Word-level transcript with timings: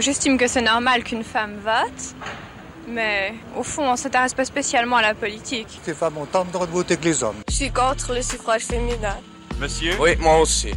J'estime 0.00 0.36
que 0.36 0.48
c'est 0.48 0.62
normal 0.62 1.04
qu'une 1.04 1.22
femme 1.22 1.54
vote, 1.62 2.14
mais 2.88 3.34
au 3.56 3.62
fond, 3.62 3.84
on 3.92 3.96
s'intéresse 3.96 4.34
pas 4.34 4.44
spécialement 4.44 4.96
à 4.96 5.02
la 5.02 5.14
politique. 5.14 5.80
Les 5.86 5.94
femmes 5.94 6.18
ont 6.18 6.26
tant 6.26 6.44
de 6.44 6.50
droits 6.50 6.66
de 6.66 6.72
voter 6.72 6.96
que 6.96 7.04
les 7.04 7.22
hommes. 7.22 7.36
Je 7.48 7.54
suis 7.54 7.70
contre 7.70 8.14
le 8.14 8.22
suffrage 8.22 8.62
féminin. 8.62 9.16
Monsieur 9.60 9.92
Oui, 10.00 10.10
moi 10.20 10.40
aussi. 10.40 10.70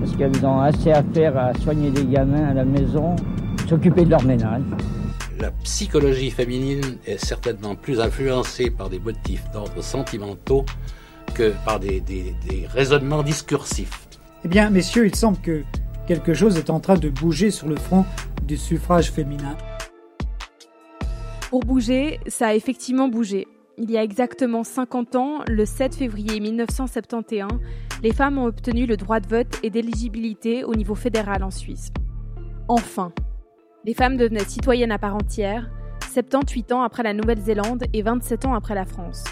Parce 0.00 0.16
qu'elles 0.16 0.44
ont 0.44 0.60
assez 0.60 0.90
à 0.90 1.02
faire 1.14 1.36
à 1.38 1.52
soigner 1.62 1.90
des 1.90 2.04
gamins 2.04 2.48
à 2.50 2.54
la 2.54 2.64
maison, 2.64 3.14
s'occuper 3.68 4.04
de 4.04 4.10
leur 4.10 4.22
ménage. 4.24 4.62
La 5.38 5.50
psychologie 5.62 6.30
féminine 6.30 6.98
est 7.06 7.24
certainement 7.24 7.74
plus 7.76 8.00
influencée 8.00 8.70
par 8.70 8.88
des 8.90 8.98
motifs 8.98 9.44
d'ordre 9.52 9.82
sentimentaux 9.82 10.64
que 11.34 11.52
par 11.64 11.78
des, 11.78 12.00
des, 12.00 12.34
des 12.48 12.66
raisonnements 12.66 13.22
discursifs. 13.22 14.08
Eh 14.44 14.48
bien, 14.48 14.70
messieurs, 14.70 15.06
il 15.06 15.14
semble 15.14 15.38
que 15.38 15.62
quelque 16.06 16.34
chose 16.34 16.56
est 16.56 16.70
en 16.70 16.80
train 16.80 16.96
de 16.96 17.08
bouger 17.08 17.50
sur 17.50 17.68
le 17.68 17.76
front 17.76 18.04
du 18.46 18.56
suffrage 18.56 19.10
féminin. 19.10 19.56
Pour 21.50 21.60
bouger, 21.60 22.20
ça 22.26 22.48
a 22.48 22.54
effectivement 22.54 23.08
bougé. 23.08 23.46
Il 23.78 23.90
y 23.90 23.96
a 23.96 24.02
exactement 24.02 24.64
50 24.64 25.16
ans, 25.16 25.38
le 25.48 25.64
7 25.64 25.94
février 25.94 26.40
1971, 26.40 27.48
les 28.02 28.12
femmes 28.12 28.38
ont 28.38 28.46
obtenu 28.46 28.86
le 28.86 28.96
droit 28.96 29.20
de 29.20 29.28
vote 29.28 29.58
et 29.62 29.70
d'éligibilité 29.70 30.64
au 30.64 30.74
niveau 30.74 30.94
fédéral 30.94 31.42
en 31.42 31.50
Suisse. 31.50 31.90
Enfin, 32.68 33.12
les 33.84 33.94
femmes 33.94 34.16
devenaient 34.16 34.44
citoyennes 34.44 34.92
à 34.92 34.98
part 34.98 35.14
entière, 35.14 35.70
78 36.12 36.72
ans 36.72 36.82
après 36.82 37.02
la 37.02 37.14
Nouvelle-Zélande 37.14 37.84
et 37.92 38.02
27 38.02 38.44
ans 38.44 38.54
après 38.54 38.74
la 38.74 38.84
France. 38.84 39.24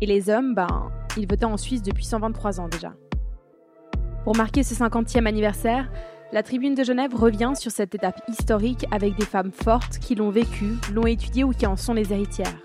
Et 0.00 0.06
les 0.06 0.28
hommes, 0.30 0.54
ben, 0.54 0.90
ils 1.16 1.28
votaient 1.28 1.44
en 1.44 1.56
Suisse 1.56 1.82
depuis 1.82 2.04
123 2.04 2.60
ans 2.60 2.68
déjà. 2.68 2.94
Pour 4.24 4.36
marquer 4.36 4.62
ce 4.62 4.74
50e 4.74 5.26
anniversaire, 5.26 5.90
la 6.34 6.42
Tribune 6.42 6.74
de 6.74 6.82
Genève 6.82 7.14
revient 7.14 7.52
sur 7.54 7.70
cette 7.70 7.94
étape 7.94 8.20
historique 8.28 8.86
avec 8.90 9.16
des 9.16 9.24
femmes 9.24 9.52
fortes 9.52 10.00
qui 10.00 10.16
l'ont 10.16 10.30
vécue, 10.30 10.74
l'ont 10.92 11.06
étudiée 11.06 11.44
ou 11.44 11.52
qui 11.52 11.64
en 11.64 11.76
sont 11.76 11.94
les 11.94 12.12
héritières. 12.12 12.58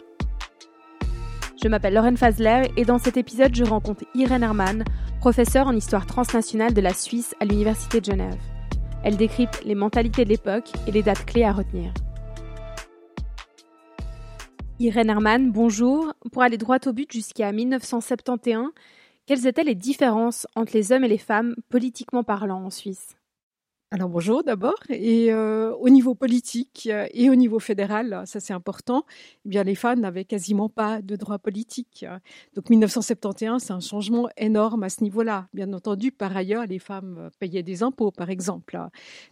Je 1.61 1.67
m'appelle 1.67 1.93
Lorraine 1.93 2.17
Fazler 2.17 2.63
et 2.77 2.83
dans 2.83 2.97
cet 2.97 3.15
épisode, 3.15 3.53
je 3.53 3.63
rencontre 3.63 4.05
Irène 4.15 4.41
Hermann, 4.41 4.83
professeure 5.19 5.67
en 5.67 5.75
histoire 5.75 6.07
transnationale 6.07 6.73
de 6.73 6.81
la 6.81 6.95
Suisse 6.95 7.35
à 7.39 7.45
l'Université 7.45 7.99
de 7.99 8.05
Genève. 8.05 8.39
Elle 9.03 9.17
décrypte 9.17 9.63
les 9.63 9.75
mentalités 9.75 10.25
de 10.25 10.29
l'époque 10.29 10.71
et 10.87 10.91
les 10.91 11.03
dates 11.03 11.25
clés 11.27 11.43
à 11.43 11.53
retenir. 11.53 11.93
Irène 14.79 15.11
Hermann, 15.11 15.51
bonjour. 15.51 16.11
Pour 16.31 16.41
aller 16.41 16.57
droit 16.57 16.79
au 16.87 16.91
but 16.91 17.11
jusqu'à 17.11 17.51
1971, 17.51 18.71
quelles 19.27 19.45
étaient 19.45 19.63
les 19.63 19.75
différences 19.75 20.47
entre 20.55 20.71
les 20.73 20.91
hommes 20.91 21.03
et 21.03 21.07
les 21.07 21.19
femmes, 21.19 21.55
politiquement 21.69 22.23
parlant, 22.23 22.65
en 22.65 22.71
Suisse? 22.71 23.18
Alors 23.91 24.09
bonjour 24.09 24.43
d'abord. 24.43 24.77
Et 24.89 25.33
euh, 25.33 25.73
au 25.75 25.89
niveau 25.89 26.13
politique 26.13 26.87
euh, 26.91 27.07
et 27.11 27.31
au 27.31 27.35
niveau 27.35 27.59
fédéral, 27.59 28.21
ça 28.25 28.39
c'est 28.39 28.53
important, 28.53 29.03
eh 29.45 29.49
bien 29.49 29.63
les 29.63 29.73
femmes 29.73 29.99
n'avaient 29.99 30.25
quasiment 30.25 30.69
pas 30.69 31.01
de 31.01 31.15
droit 31.15 31.39
politique. 31.39 32.05
Donc 32.53 32.69
1971, 32.69 33.63
c'est 33.63 33.73
un 33.73 33.79
changement 33.79 34.29
énorme 34.37 34.83
à 34.83 34.89
ce 34.89 35.03
niveau-là. 35.03 35.47
Bien 35.53 35.73
entendu, 35.73 36.11
par 36.11 36.37
ailleurs, 36.37 36.67
les 36.67 36.77
femmes 36.77 37.31
payaient 37.39 37.63
des 37.63 37.81
impôts, 37.81 38.11
par 38.11 38.29
exemple. 38.29 38.79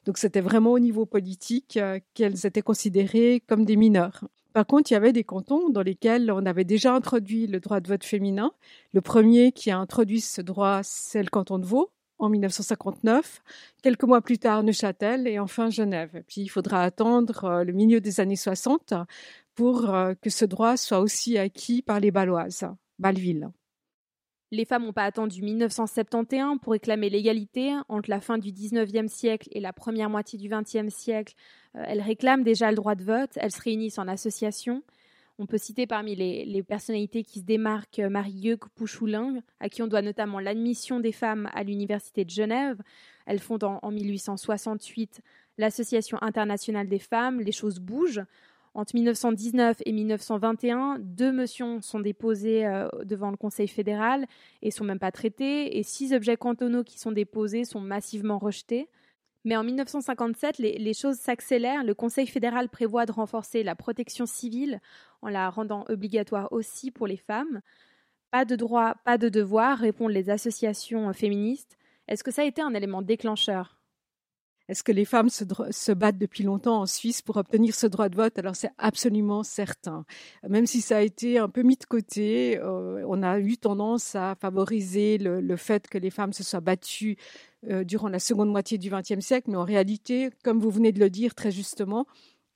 Donc 0.06 0.18
c'était 0.18 0.42
vraiment 0.42 0.72
au 0.72 0.80
niveau 0.80 1.06
politique 1.06 1.78
euh, 1.78 2.00
qu'elles 2.16 2.48
étaient 2.48 2.64
considérées 2.64 3.44
comme 3.48 3.64
des 3.64 3.76
mineurs. 3.76 4.24
Par 4.54 4.66
contre, 4.66 4.90
il 4.90 4.96
y 4.96 4.98
avait 4.98 5.14
des 5.14 5.24
cantons 5.24 5.70
dans 5.70 5.84
lesquels 5.84 6.32
on 6.32 6.44
avait 6.48 6.64
déjà 6.64 6.96
introduit 6.96 7.46
le 7.46 7.60
droit 7.60 7.80
de 7.80 7.88
vote 7.88 8.04
féminin. 8.04 8.52
Le 8.92 9.02
premier 9.02 9.52
qui 9.52 9.70
a 9.70 9.78
introduit 9.78 10.20
ce 10.20 10.42
droit, 10.42 10.80
c'est 10.82 11.22
le 11.22 11.30
canton 11.30 11.60
de 11.60 11.66
Vaud, 11.66 11.92
en 12.20 12.30
1959, 12.30 13.42
quelques 13.82 14.04
mois 14.04 14.22
plus 14.22 14.40
tard 14.40 14.64
Neuchâtel 14.64 15.28
et 15.28 15.40
enfin 15.40 15.70
Genève. 15.70 16.24
Puis 16.28 16.42
il 16.42 16.48
faudra 16.48 16.84
attendre 16.84 17.46
euh, 17.46 17.64
le 17.64 17.74
milieu 17.74 18.02
des 18.02 18.20
années 18.20 18.36
60 18.36 18.94
pour 19.56 19.94
euh, 19.94 20.14
que 20.22 20.30
ce 20.30 20.46
droit 20.46 20.78
soit 20.78 21.00
aussi 21.00 21.38
acquis 21.38 21.82
par 21.82 22.00
les 22.00 22.12
Baloises, 22.12 22.66
Bâle-Ville. 23.00 23.50
Les 24.52 24.64
femmes 24.64 24.86
n'ont 24.86 24.94
pas 24.94 25.04
attendu 25.04 25.42
1971 25.42 26.60
pour 26.62 26.72
réclamer 26.72 27.10
l'égalité. 27.10 27.74
Entre 27.90 28.10
la 28.10 28.22
fin 28.22 28.38
du 28.38 28.52
19e 28.52 29.10
siècle 29.10 29.50
et 29.52 29.60
la 29.60 29.74
première 29.74 30.10
moitié 30.10 30.40
du 30.40 30.48
20e 30.48 30.90
siècle, 30.90 31.36
euh, 31.76 31.84
elles 31.86 32.02
réclament 32.02 32.44
déjà 32.44 32.70
le 32.70 32.78
droit 32.78 32.96
de 32.96 33.04
vote, 33.04 33.32
elles 33.36 33.52
se 33.52 33.62
réunissent 33.62 34.00
en 34.00 34.08
association. 34.08 34.84
On 35.40 35.46
peut 35.46 35.60
citer 35.60 35.86
parmi 35.86 36.16
les, 36.16 36.64
personnalités 36.64 37.24
qui 37.24 37.40
se 37.40 37.46
démarquent 37.46 38.00
euh, 38.00 38.10
Marie 38.10 38.56
Pouchoulin, 38.76 39.44
à 39.60 39.70
qui 39.70 39.84
on 39.84 39.88
doit 39.88 40.02
notamment 40.02 40.40
l'admission 40.40 41.00
des 41.00 41.12
femmes 41.12 41.48
à 41.54 41.64
l'Université 41.64 42.26
de 42.26 42.30
Genève. 42.32 42.82
Elle 43.28 43.40
fonde 43.40 43.64
en, 43.64 43.92
1868 43.92 45.22
l'Association 45.60 46.18
internationale 46.22 46.88
des 46.88 47.00
femmes. 47.00 47.40
Les 47.40 47.52
choses 47.52 47.80
bougent. 47.80 48.24
Entre 48.74 48.96
1919 48.96 49.78
et 49.86 49.92
1921, 49.92 50.98
deux 51.00 51.32
motions 51.32 51.82
sont 51.82 52.00
déposées 52.00 52.66
euh, 52.66 52.88
devant 53.06 53.30
le 53.30 53.38
Conseil 53.38 53.68
fédéral 53.68 54.26
et 54.64 54.72
sont 54.72 54.84
même 54.84 55.00
pas 55.00 55.12
traitées, 55.12 55.78
et 55.78 55.84
six 55.84 56.14
objets 56.14 56.38
cantonaux 56.38 56.84
qui 56.84 57.00
sont 57.00 57.12
déposés 57.12 57.64
sont 57.64 57.82
massivement 57.82 58.38
rejetés. 58.40 58.88
Mais 59.46 59.56
en 59.56 59.64
1957, 59.64 60.58
les, 60.58 60.94
choses 60.94 61.18
s'accélèrent. 61.18 61.84
Le 61.84 61.94
Conseil 61.94 62.28
fédéral 62.28 62.70
prévoit 62.70 63.06
de 63.06 63.12
renforcer 63.12 63.64
la 63.64 63.76
protection 63.76 64.26
civile 64.26 64.82
en 65.22 65.30
la 65.30 65.50
rendant 65.50 65.86
obligatoire 65.90 66.52
aussi 66.52 66.92
pour 66.92 67.08
les 67.08 67.18
femmes. 67.18 67.62
Pas 68.32 68.46
de 68.46 68.56
droit, 68.56 68.96
pas 69.06 69.18
de 69.18 69.30
devoir, 69.30 69.78
répondent 69.78 70.12
les 70.12 70.30
associations 70.30 71.12
féministes. 71.14 71.78
Est-ce 72.08 72.24
que 72.24 72.32
ça 72.32 72.42
a 72.42 72.46
été 72.46 72.62
un 72.62 72.74
élément 72.74 73.02
déclencheur? 73.02 73.77
Est-ce 74.70 74.84
que 74.84 74.92
les 74.92 75.06
femmes 75.06 75.30
se, 75.30 75.92
battent 75.94 76.18
depuis 76.18 76.44
longtemps 76.44 76.82
en 76.82 76.86
Suisse 76.86 77.22
pour 77.22 77.38
obtenir 77.38 77.74
ce 77.74 77.88
droit 77.88 78.10
de 78.10 78.16
vote? 78.16 78.38
Alors 78.38 78.56
c'est 78.56 78.72
absolument 78.78 79.44
certain. 79.44 80.06
Même 80.48 80.66
si 80.66 80.82
ça 80.82 80.98
a 80.98 81.02
été 81.02 81.40
un 81.40 81.48
peu 81.48 81.62
mis 81.62 81.78
de 81.78 81.86
côté, 81.86 82.60
euh, 82.60 83.04
on 83.08 83.24
a 83.24 83.40
eu 83.40 83.58
tendance 83.58 84.16
à 84.16 84.36
favoriser 84.36 85.18
le, 85.18 85.56
fait 85.56 85.88
que 85.88 85.98
les 85.98 86.10
femmes 86.10 86.34
se 86.34 86.44
soient 86.44 86.60
battues 86.60 87.18
euh, 87.70 87.84
durant 87.84 88.10
la 88.10 88.20
seconde 88.20 88.50
moitié 88.50 88.78
du 88.78 88.90
XXe 88.90 89.20
siècle, 89.20 89.50
mais 89.50 89.58
en 89.58 89.64
réalité, 89.64 90.30
comme 90.44 90.60
vous 90.60 90.70
venez 90.70 90.92
de 90.92 91.00
le 91.00 91.10
dire 91.10 91.34
très 91.34 91.52
justement, 91.52 92.06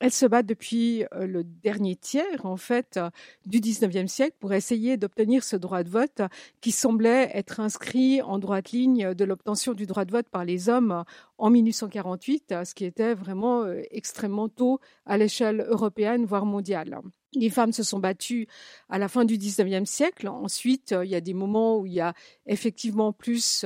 elles 0.02 0.10
se 0.10 0.26
battent 0.26 0.46
depuis 0.46 1.04
euh, 1.14 1.28
le 1.28 1.44
dernier 1.44 1.94
tiers, 1.94 2.44
en 2.44 2.56
fait, 2.56 2.98
du 3.46 3.60
19e 3.60 4.08
siècle 4.08 4.34
pour 4.40 4.52
essayer 4.52 4.96
d'obtenir 4.96 5.44
ce 5.44 5.54
droit 5.54 5.84
de 5.84 5.88
vote 5.88 6.22
qui 6.60 6.72
semblait 6.72 7.30
être 7.34 7.60
inscrit 7.60 8.20
en 8.20 8.40
droite 8.40 8.72
ligne 8.72 9.14
de 9.14 9.24
l'obtention 9.24 9.74
du 9.74 9.86
droit 9.86 10.04
de 10.04 10.10
vote 10.10 10.28
par 10.28 10.44
les 10.44 10.68
hommes 10.68 11.04
en 11.38 11.50
1848, 11.50 12.52
ce 12.64 12.74
qui 12.74 12.84
était 12.84 13.14
vraiment 13.14 13.62
euh, 13.62 13.80
extrêmement 13.92 14.48
tôt 14.48 14.80
à 15.06 15.16
l'échelle 15.18 15.64
européenne, 15.68 16.24
voire 16.24 16.46
mondiale. 16.46 16.98
Les 17.34 17.48
femmes 17.48 17.72
se 17.72 17.84
sont 17.84 18.00
battues 18.00 18.48
à 18.88 18.98
la 18.98 19.06
fin 19.06 19.24
du 19.24 19.38
19e 19.38 19.86
siècle. 19.86 20.26
Ensuite, 20.26 20.92
il 21.00 21.10
y 21.10 21.14
a 21.14 21.20
des 21.20 21.32
moments 21.32 21.78
où 21.78 21.86
il 21.86 21.92
y 21.92 22.00
a 22.00 22.12
effectivement 22.46 23.12
plus 23.12 23.64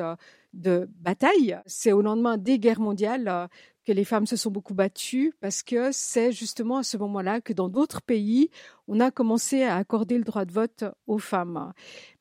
de 0.52 0.88
batailles. 1.00 1.58
C'est 1.66 1.92
au 1.92 2.00
lendemain 2.00 2.36
des 2.36 2.58
guerres 2.58 2.78
mondiales 2.78 3.48
que 3.86 3.92
les 3.92 4.04
femmes 4.04 4.26
se 4.26 4.36
sont 4.36 4.50
beaucoup 4.50 4.74
battues 4.74 5.32
parce 5.40 5.62
que 5.62 5.92
c'est 5.92 6.32
justement 6.32 6.78
à 6.78 6.82
ce 6.82 6.96
moment-là 6.96 7.40
que 7.40 7.52
dans 7.52 7.68
d'autres 7.68 8.02
pays, 8.02 8.50
on 8.88 9.00
a 9.00 9.10
commencé 9.10 9.62
à 9.62 9.76
accorder 9.76 10.18
le 10.18 10.24
droit 10.24 10.44
de 10.44 10.52
vote 10.52 10.84
aux 11.06 11.18
femmes. 11.18 11.72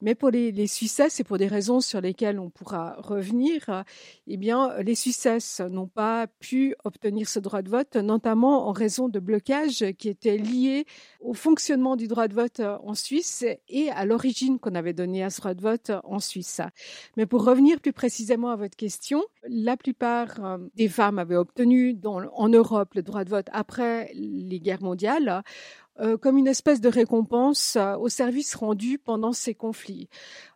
Mais 0.02 0.16
pour 0.16 0.30
les, 0.30 0.52
les 0.52 0.68
Suissesses, 0.68 1.20
et 1.20 1.24
pour 1.24 1.38
des 1.38 1.48
raisons 1.48 1.80
sur 1.80 2.02
lesquelles 2.02 2.40
on 2.40 2.50
pourra 2.50 2.96
revenir, 3.00 3.84
eh 4.28 4.38
bien, 4.38 4.76
les 4.81 4.96
Suissesses 4.96 5.62
n'ont 5.62 5.88
pas 5.88 6.28
pu 6.40 6.76
obtenir 6.84 7.28
ce 7.28 7.40
droit 7.40 7.62
de 7.62 7.70
vote, 7.70 7.96
notamment 7.96 8.68
en 8.68 8.72
raison 8.72 9.09
de 9.09 9.20
blocages 9.20 9.86
qui 9.98 10.09
étaient 10.09 10.38
liés 10.38 10.86
au 11.20 11.34
fonctionnement 11.34 11.96
du 11.96 12.08
droit 12.08 12.28
de 12.28 12.34
vote 12.34 12.62
en 12.84 12.94
Suisse 12.94 13.46
et 13.70 13.90
à 13.90 14.06
l'origine 14.06 14.59
qu'on 14.59 14.76
avait 14.76 14.94
donnée 14.94 15.24
à 15.24 15.30
ce 15.30 15.42
droit 15.42 15.53
de 15.53 15.62
vote 15.62 15.92
en 16.03 16.20
Suisse. 16.20 16.62
Mais 17.18 17.26
pour 17.26 17.44
revenir 17.44 17.80
plus 17.80 17.94
précisément 17.94 18.50
à 18.50 18.56
votre 18.56 18.76
question, 18.76 19.24
la 19.47 19.78
plupart 19.78 20.44
euh, 20.44 20.58
des 20.76 20.90
femmes 20.90 21.20
avaient 21.20 21.36
obtenu 21.36 21.94
dans, 21.94 22.22
en 22.34 22.50
Europe 22.50 22.94
le 22.96 23.03
droit 23.03 23.24
de 23.24 23.30
vote 23.30 23.47
après 23.52 24.12
les 24.14 24.59
guerres 24.59 24.82
mondiales. 24.82 25.44
Euh, 26.02 26.18
comme 26.18 26.38
une 26.38 26.47
espèce 26.47 26.82
de 26.82 26.90
récompense 26.90 27.78
euh, 27.78 27.96
au 27.96 28.09
service 28.09 28.53
rendu 28.56 28.97
pendant 28.97 29.32
ces 29.32 29.56
conflits. 29.56 30.09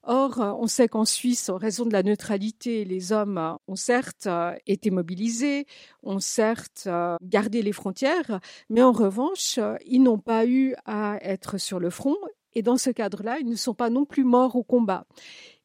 Or, 0.04 0.42
euh, 0.42 0.52
on 0.60 0.68
sait 0.68 0.90
qu'en 0.90 1.06
Suisse, 1.06 1.48
en 1.48 1.56
raison 1.56 1.86
de 1.86 1.94
la 1.94 2.04
neutralité, 2.04 2.84
les 2.84 3.14
hommes 3.14 3.58
ont 3.70 3.78
certes 3.78 4.28
été 4.68 4.92
mobilisés, 4.92 5.66
ont 6.04 6.20
certes 6.20 6.90
gardé 7.22 7.62
les 7.62 7.72
frontières, 7.72 8.42
mais 8.70 8.82
en 8.82 8.92
revanche, 8.92 9.60
ils 9.86 10.04
n'ont 10.04 10.18
pas 10.18 10.46
eu 10.46 10.76
à 10.86 11.18
être 11.22 11.58
sur 11.58 11.80
le 11.80 11.90
front 11.90 12.18
et 12.54 12.62
dans 12.62 12.78
ce 12.78 12.90
cadre-là, 12.90 13.38
ils 13.40 13.48
ne 13.48 13.56
sont 13.56 13.74
pas 13.74 13.90
non 13.90 14.06
plus 14.06 14.24
morts 14.24 14.56
au 14.56 14.64
combat. 14.64 15.06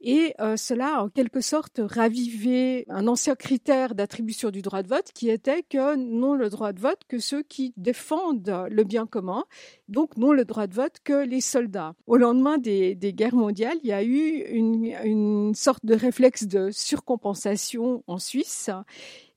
Et 0.06 0.34
euh, 0.38 0.58
cela 0.58 0.98
a 0.98 1.02
en 1.04 1.08
quelque 1.08 1.40
sorte 1.40 1.80
ravivé 1.82 2.84
un 2.90 3.08
ancien 3.08 3.34
critère 3.34 3.94
d'attribution 3.94 4.50
du 4.50 4.60
droit 4.60 4.82
de 4.82 4.88
vote 4.88 5.10
qui 5.14 5.30
était 5.30 5.62
que 5.62 5.96
n'ont 5.96 6.34
le 6.34 6.50
droit 6.50 6.74
de 6.74 6.80
vote 6.80 7.00
que 7.08 7.18
ceux 7.18 7.42
qui 7.42 7.72
défendent 7.78 8.66
le 8.70 8.84
bien 8.84 9.06
commun, 9.06 9.44
donc 9.88 10.18
n'ont 10.18 10.32
le 10.34 10.44
droit 10.44 10.66
de 10.66 10.74
vote 10.74 10.98
que 11.04 11.24
les 11.24 11.40
soldats. 11.40 11.94
Au 12.06 12.18
lendemain 12.18 12.58
des, 12.58 12.96
guerres 13.14 13.34
mondiales, 13.34 13.78
il 13.82 13.88
y 13.88 13.92
a 13.92 14.04
eu 14.04 14.44
une, 14.50 14.94
une 15.04 15.54
sorte 15.54 15.86
de 15.86 15.94
réflexe 15.94 16.46
de 16.46 16.70
surcompensation 16.70 18.04
en 18.06 18.18
Suisse 18.18 18.68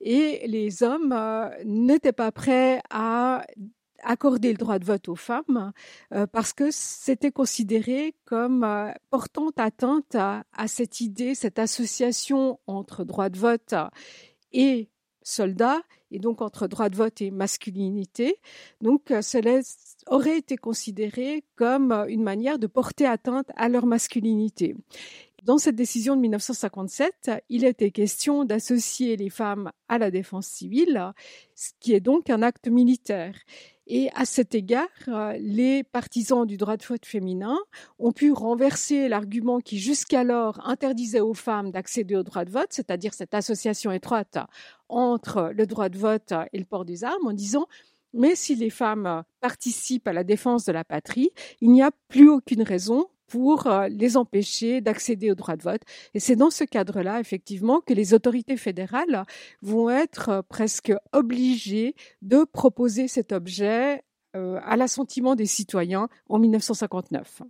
et 0.02 0.46
les 0.48 0.84
hommes 0.84 1.14
euh, 1.14 1.50
n'étaient 1.64 2.12
pas 2.12 2.34
prêts 2.34 2.82
à 2.90 3.46
accorder 4.04 4.52
le 4.52 4.58
droit 4.58 4.80
de 4.80 4.86
vote 4.86 5.10
aux 5.10 5.16
femmes 5.16 5.72
euh, 6.14 6.28
parce 6.28 6.54
que 6.54 6.70
c'était 6.72 7.32
considéré 7.32 8.16
comme 8.26 8.64
euh, 8.64 8.92
portant 9.10 9.50
atteinte 9.58 10.16
à, 10.16 10.44
cette 10.68 11.02
idée, 11.02 11.36
cette 11.36 11.60
association 11.60 12.60
entre 12.68 13.04
droit 13.04 13.30
de 13.30 13.38
vote 13.38 13.74
et 14.54 14.90
soldats 15.22 15.82
et 16.12 16.20
donc 16.20 16.42
entre 16.42 16.68
droit 16.68 16.90
de 16.90 16.96
vote 16.96 17.22
et 17.22 17.32
masculinité. 17.32 18.38
Donc 18.82 19.12
euh, 19.12 19.22
cela 19.22 19.60
aurait 20.08 20.38
été 20.38 20.56
considéré 20.56 21.44
comme 21.56 21.92
une 22.08 22.24
manière 22.24 22.60
de 22.60 22.68
porter 22.68 23.06
atteinte 23.06 23.52
à 23.56 23.68
leur 23.68 23.86
masculinité. 23.86 24.76
Dans 25.44 25.58
cette 25.58 25.76
décision 25.76 26.18
de 26.18 26.22
1957, 26.22 27.32
il 27.48 27.64
était 27.64 27.92
question 27.92 28.44
d'associer 28.44 29.16
les 29.16 29.30
femmes 29.30 29.72
à 29.88 29.98
la 29.98 30.12
défense 30.12 30.48
civile, 30.48 31.14
ce 31.56 31.72
qui 31.80 31.94
est 31.94 32.02
donc 32.02 32.30
un 32.30 32.42
acte 32.42 32.68
militaire. 32.68 33.34
Et 33.90 34.10
à 34.16 34.26
cet 34.26 34.54
égard, 34.54 34.88
euh, 35.08 35.38
les 35.40 35.84
partisans 35.84 36.46
du 36.46 36.58
droit 36.58 36.76
de 36.76 36.84
vote 36.84 37.06
féminin 37.06 37.58
ont 38.00 38.12
pu 38.12 38.34
renverser 38.34 39.08
l'argument 39.08 39.60
qui 39.60 39.80
jusqu'alors 39.80 40.60
interdisait 40.68 41.22
aux 41.22 41.34
femmes 41.34 41.72
d'accéder 41.72 42.18
au 42.18 42.24
droit 42.24 42.44
de 42.44 42.52
vote, 42.52 42.68
c'est-à-dire 42.70 43.14
cette 43.14 43.34
association 43.34 43.92
étroite 43.92 44.38
entre 44.90 45.52
le 45.56 45.66
droit 45.66 45.88
de 45.88 45.98
vote 45.98 46.34
et 46.52 46.60
le 46.60 46.66
port 46.66 46.84
des 46.84 47.06
armes, 47.06 47.28
en 47.28 47.34
disant 47.34 47.68
mais 48.14 48.36
si 48.36 48.56
les 48.56 48.70
femmes 48.70 49.24
participent 49.42 50.08
à 50.08 50.14
la 50.14 50.24
défense 50.24 50.66
de 50.66 50.72
la 50.72 50.84
patrie, 50.84 51.30
il 51.62 51.72
n'y 51.72 51.82
a 51.82 51.92
plus 52.08 52.30
aucune 52.30 52.64
raison 52.64 53.08
pour 53.28 53.68
euh, 53.68 53.88
les 53.90 54.18
empêcher 54.18 54.82
d'accéder 54.82 55.32
au 55.32 55.36
droit 55.36 55.56
de 55.56 55.64
vote. 55.64 55.82
Et 56.14 56.20
c'est 56.20 56.36
dans 56.36 56.50
ce 56.50 56.64
cadre-là, 56.64 57.20
effectivement, 57.20 57.82
que 57.82 57.94
les 57.94 58.14
autorités 58.14 58.58
fédérales 58.58 59.26
vont 59.62 59.90
être 59.90 60.30
euh, 60.30 60.42
presque 60.42 60.94
obligées 61.14 61.96
de 62.22 62.46
proposer 62.46 63.08
cet 63.08 63.32
objet 63.32 64.04
euh, 64.36 64.60
à 64.64 64.78
l'assentiment 64.78 65.36
des 65.36 65.46
citoyens 65.46 66.08
en 66.30 66.40
1959. 66.40 67.44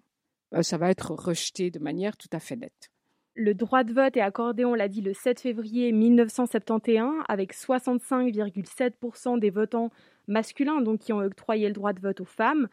Ça 0.62 0.78
va 0.78 0.90
être 0.90 1.12
rejeté 1.12 1.72
de 1.72 1.80
manière 1.80 2.16
tout 2.16 2.30
à 2.32 2.40
fait 2.40 2.56
nette. 2.56 2.90
Le 3.36 3.54
droit 3.54 3.84
de 3.84 3.94
vote 3.94 4.18
est 4.18 4.22
accordé, 4.22 4.66
on 4.66 4.74
l'a 4.74 4.88
dit, 4.88 5.02
le 5.02 5.14
7 5.14 5.40
février 5.40 5.92
1971, 5.92 7.24
avec 7.28 7.54
65,7% 7.54 9.40
des 9.40 9.52
votants 9.52 9.92
masculins 10.28 10.82
donc, 10.82 11.02
qui 11.02 11.14
ont 11.14 11.20
octroyé 11.20 11.68
le 11.68 11.74
droit 11.74 11.94
de 11.94 12.00
vote 12.00 12.22
aux 12.22 12.26
femmes. 12.26 12.68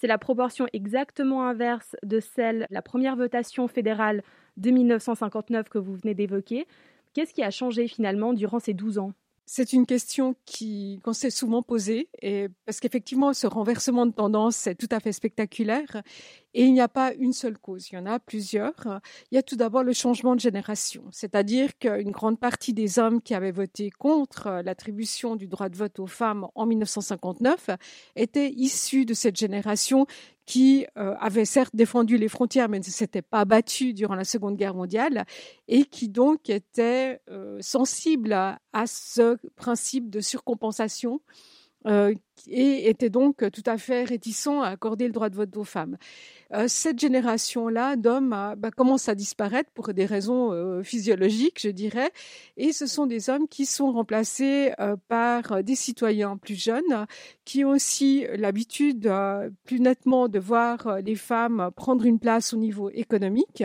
C'est 0.00 0.06
la 0.06 0.16
proportion 0.16 0.66
exactement 0.72 1.46
inverse 1.46 1.94
de 2.02 2.20
celle, 2.20 2.66
la 2.70 2.80
première 2.80 3.16
votation 3.16 3.68
fédérale 3.68 4.22
de 4.56 4.70
1959 4.70 5.68
que 5.68 5.76
vous 5.76 5.94
venez 5.94 6.14
d'évoquer. 6.14 6.66
Qu'est-ce 7.12 7.34
qui 7.34 7.42
a 7.42 7.50
changé 7.50 7.86
finalement 7.86 8.32
durant 8.32 8.60
ces 8.60 8.72
12 8.72 8.96
ans? 8.96 9.12
C'est 9.44 9.74
une 9.74 9.84
question 9.84 10.36
qui 10.46 11.00
qu'on 11.04 11.12
s'est 11.12 11.28
souvent 11.28 11.60
posée, 11.60 12.08
et 12.22 12.48
parce 12.64 12.80
qu'effectivement, 12.80 13.34
ce 13.34 13.46
renversement 13.46 14.06
de 14.06 14.12
tendance 14.12 14.66
est 14.68 14.76
tout 14.76 14.88
à 14.90 15.00
fait 15.00 15.12
spectaculaire. 15.12 16.02
Et 16.54 16.64
il 16.64 16.72
n'y 16.72 16.80
a 16.80 16.88
pas 16.88 17.12
une 17.14 17.32
seule 17.32 17.58
cause, 17.58 17.90
il 17.90 17.94
y 17.94 17.98
en 17.98 18.06
a 18.06 18.18
plusieurs. 18.18 19.00
Il 19.30 19.36
y 19.36 19.38
a 19.38 19.42
tout 19.42 19.56
d'abord 19.56 19.82
le 19.82 19.92
changement 19.92 20.34
de 20.34 20.40
génération, 20.40 21.04
c'est-à-dire 21.12 21.78
qu'une 21.78 22.10
grande 22.10 22.40
partie 22.40 22.72
des 22.72 22.98
hommes 22.98 23.20
qui 23.22 23.34
avaient 23.34 23.52
voté 23.52 23.90
contre 23.90 24.60
l'attribution 24.64 25.36
du 25.36 25.46
droit 25.46 25.68
de 25.68 25.76
vote 25.76 25.98
aux 25.98 26.06
femmes 26.06 26.46
en 26.54 26.66
1959 26.66 27.70
étaient 28.16 28.50
issus 28.50 29.04
de 29.04 29.14
cette 29.14 29.36
génération 29.36 30.06
qui 30.50 30.84
euh, 30.96 31.14
avait 31.20 31.44
certes 31.44 31.76
défendu 31.76 32.16
les 32.16 32.28
frontières 32.28 32.68
mais 32.68 32.80
ne 32.80 32.84
s'était 32.84 33.22
pas 33.22 33.44
battu 33.44 33.94
durant 33.94 34.16
la 34.16 34.24
Seconde 34.24 34.56
Guerre 34.56 34.74
mondiale 34.74 35.24
et 35.68 35.84
qui 35.84 36.08
donc 36.08 36.50
était 36.50 37.20
euh, 37.30 37.58
sensible 37.60 38.32
à, 38.32 38.58
ce 38.86 39.36
principe 39.54 40.10
de 40.10 40.20
surcompensation 40.20 41.20
euh, 41.86 42.14
et 42.48 42.88
était 42.88 43.10
donc 43.10 43.50
tout 43.50 43.62
à 43.66 43.78
fait 43.78 44.04
réticent 44.04 44.48
à 44.48 44.68
accorder 44.68 45.06
le 45.06 45.12
droit 45.12 45.28
de 45.28 45.36
vote 45.36 45.56
aux 45.56 45.64
femmes. 45.64 45.96
Euh, 46.52 46.64
cette 46.66 46.98
génération-là 46.98 47.94
d'hommes 47.94 48.54
bah, 48.58 48.70
commence 48.76 49.08
à 49.08 49.14
disparaître 49.14 49.70
pour 49.72 49.94
des 49.94 50.04
raisons 50.04 50.52
euh, 50.52 50.82
physiologiques, 50.82 51.60
je 51.60 51.68
dirais, 51.68 52.10
et 52.56 52.72
ce 52.72 52.86
sont 52.86 53.06
des 53.06 53.30
hommes 53.30 53.46
qui 53.46 53.66
sont 53.66 53.92
remplacés 53.92 54.72
euh, 54.80 54.96
par 55.08 55.62
des 55.62 55.76
citoyens 55.76 56.36
plus 56.36 56.60
jeunes, 56.60 57.06
qui 57.44 57.64
ont 57.64 57.70
aussi 57.70 58.26
l'habitude 58.34 59.10
plus 59.64 59.80
nettement 59.80 60.28
de 60.28 60.38
voir 60.38 61.00
les 61.04 61.14
femmes 61.14 61.70
prendre 61.76 62.04
une 62.04 62.18
place 62.18 62.52
au 62.52 62.56
niveau 62.56 62.90
économique. 62.90 63.62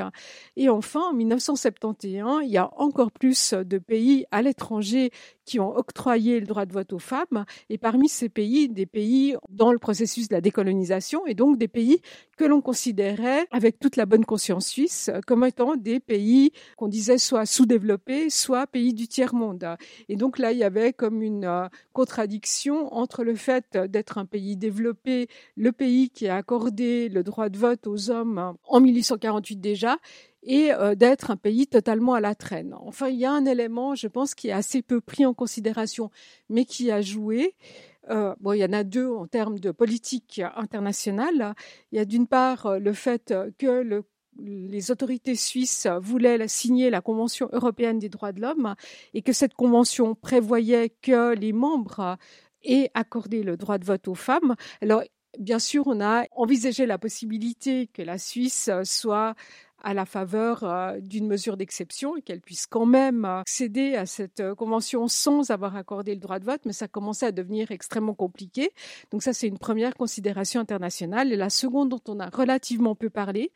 Et 0.55 0.69
enfin, 0.69 1.01
en 1.09 1.13
1971, 1.13 2.43
il 2.43 2.51
y 2.51 2.57
a 2.57 2.71
encore 2.77 3.11
plus 3.11 3.53
de 3.53 3.77
pays 3.77 4.25
à 4.31 4.41
l'étranger 4.41 5.11
qui 5.45 5.59
ont 5.59 5.75
octroyé 5.75 6.39
le 6.39 6.45
droit 6.45 6.65
de 6.65 6.73
vote 6.73 6.93
aux 6.93 6.99
femmes, 6.99 7.45
et 7.69 7.77
parmi 7.77 8.09
ces 8.09 8.29
pays, 8.29 8.64
des 8.73 8.85
pays 8.85 9.35
dans 9.49 9.71
le 9.71 9.79
processus 9.79 10.27
de 10.27 10.33
la 10.33 10.41
décolonisation 10.41 11.25
et 11.25 11.33
donc 11.33 11.57
des 11.57 11.67
pays 11.67 12.01
que 12.37 12.45
l'on 12.45 12.61
considérait 12.61 13.47
avec 13.51 13.79
toute 13.79 13.95
la 13.95 14.05
bonne 14.05 14.25
conscience 14.25 14.67
suisse 14.67 15.09
comme 15.27 15.43
étant 15.43 15.75
des 15.75 15.99
pays 15.99 16.51
qu'on 16.77 16.87
disait 16.87 17.17
soit 17.17 17.45
sous-développés, 17.45 18.29
soit 18.29 18.67
pays 18.67 18.93
du 18.93 19.07
tiers-monde. 19.07 19.77
Et 20.09 20.15
donc 20.15 20.39
là, 20.39 20.51
il 20.51 20.57
y 20.57 20.63
avait 20.63 20.93
comme 20.93 21.21
une 21.21 21.45
euh, 21.45 21.67
contradiction 21.93 22.93
entre 22.93 23.23
le 23.23 23.35
fait 23.35 23.77
d'être 23.77 24.17
un 24.17 24.25
pays 24.25 24.57
développé, 24.57 25.27
le 25.55 25.71
pays 25.71 26.09
qui 26.09 26.27
a 26.27 26.35
accordé 26.35 27.09
le 27.09 27.23
droit 27.23 27.49
de 27.49 27.57
vote 27.57 27.87
aux 27.87 28.09
hommes 28.09 28.55
en 28.67 28.79
1848 28.79 29.57
déjà, 29.57 29.97
et 30.45 30.71
euh, 30.71 30.95
d'être 30.95 31.31
un 31.31 31.37
pays 31.37 31.67
totalement 31.67 32.13
à 32.13 32.21
la 32.21 32.35
traîne. 32.35 32.75
Enfin, 32.79 33.09
il 33.09 33.17
y 33.17 33.25
a 33.25 33.31
un 33.31 33.45
élément, 33.45 33.95
je 33.95 34.07
pense, 34.07 34.35
qui 34.35 34.49
est 34.49 34.53
assez 34.53 34.81
peu 34.81 35.01
pris 35.01 35.25
en 35.25 35.33
considération, 35.33 36.11
mais 36.49 36.65
qui 36.65 36.91
a 36.91 37.01
joué, 37.01 37.55
euh, 38.09 38.35
bon, 38.39 38.53
il 38.53 38.59
y 38.59 38.65
en 38.65 38.73
a 38.73 38.83
deux 38.83 39.09
en 39.09 39.27
termes 39.27 39.59
de 39.59 39.71
politique 39.71 40.41
internationale. 40.55 41.55
Il 41.91 41.97
y 41.97 41.99
a 41.99 42.05
d'une 42.05 42.27
part 42.27 42.65
euh, 42.65 42.79
le 42.79 42.93
fait 42.93 43.33
que 43.57 44.03
les 44.37 44.91
autorités 44.91 45.35
suisses 45.35 45.87
voulaient 46.01 46.47
signer 46.47 46.89
la 46.89 47.01
Convention 47.01 47.49
européenne 47.53 47.99
des 47.99 48.09
droits 48.09 48.33
de 48.33 48.41
l'homme 48.41 48.75
et 49.13 49.21
que 49.21 49.33
cette 49.33 49.53
convention 49.53 50.13
prévoyait 50.13 50.89
que 50.89 51.33
les 51.35 51.53
membres 51.53 52.17
aient 52.63 52.91
accordé 52.93 53.43
le 53.43 53.55
droit 53.55 53.77
de 53.77 53.85
vote 53.85 54.07
aux 54.07 54.15
femmes. 54.15 54.55
Alors, 54.81 55.03
bien 55.39 55.59
sûr, 55.59 55.87
on 55.87 56.01
a 56.01 56.25
envisagé 56.31 56.85
la 56.85 56.97
possibilité 56.97 57.87
que 57.87 58.01
la 58.01 58.17
Suisse 58.17 58.69
soit 58.83 59.35
à 59.85 59.93
la 59.93 60.05
faveur 60.05 60.63
euh, 60.63 60.99
d'une 60.99 61.27
mesure 61.27 61.57
d'exception 61.57 62.17
et 62.17 62.23
qu'elle 62.23 62.41
puisse 62.41 62.65
quand 62.65 62.87
même 62.87 63.23
accéder 63.23 63.95
à 63.95 64.07
cette 64.07 64.39
euh, 64.39 64.55
convention 64.55 65.07
sans 65.07 65.51
avoir 65.51 65.75
accordé 65.75 66.15
le 66.15 66.19
droit 66.19 66.39
de 66.39 66.45
vote, 66.45 66.61
mais 66.65 66.73
ça 66.73 66.87
commençait 66.87 67.27
à 67.27 67.31
devenir 67.31 67.69
extrêmement 67.69 68.15
compliqué. 68.15 68.71
Donc 69.11 69.21
ça, 69.21 69.31
c'est 69.31 69.47
une 69.47 69.59
première 69.59 69.93
considération 69.93 70.59
internationale. 70.59 71.31
Et 71.31 71.35
la 71.35 71.51
seconde 71.51 71.89
dont 71.89 72.01
on 72.07 72.19
a 72.19 72.29
relativement 72.29 72.95
peu 72.95 73.11
parlé, 73.11 73.51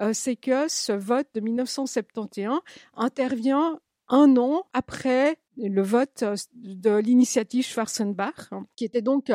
euh, 0.00 0.12
c'est 0.14 0.36
que 0.36 0.68
ce 0.68 0.92
vote 0.92 1.28
de 1.34 1.40
1971 1.40 2.60
intervient 2.96 3.78
un 4.08 4.36
an 4.38 4.64
après 4.72 5.36
le 5.58 5.82
vote 5.82 6.24
de 6.54 6.96
l'initiative 6.96 7.64
Schwarzenbach, 7.64 8.50
qui 8.74 8.86
était 8.86 9.02
donc 9.02 9.30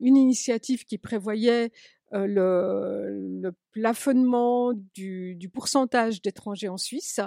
une 0.00 0.16
initiative 0.16 0.84
qui 0.84 0.98
prévoyait 0.98 1.70
euh, 2.14 2.26
le, 2.26 3.52
plafonnement 3.72 4.72
du, 4.94 5.50
pourcentage 5.52 6.20
d'étrangers 6.20 6.68
en 6.68 6.76
Suisse 6.76 7.20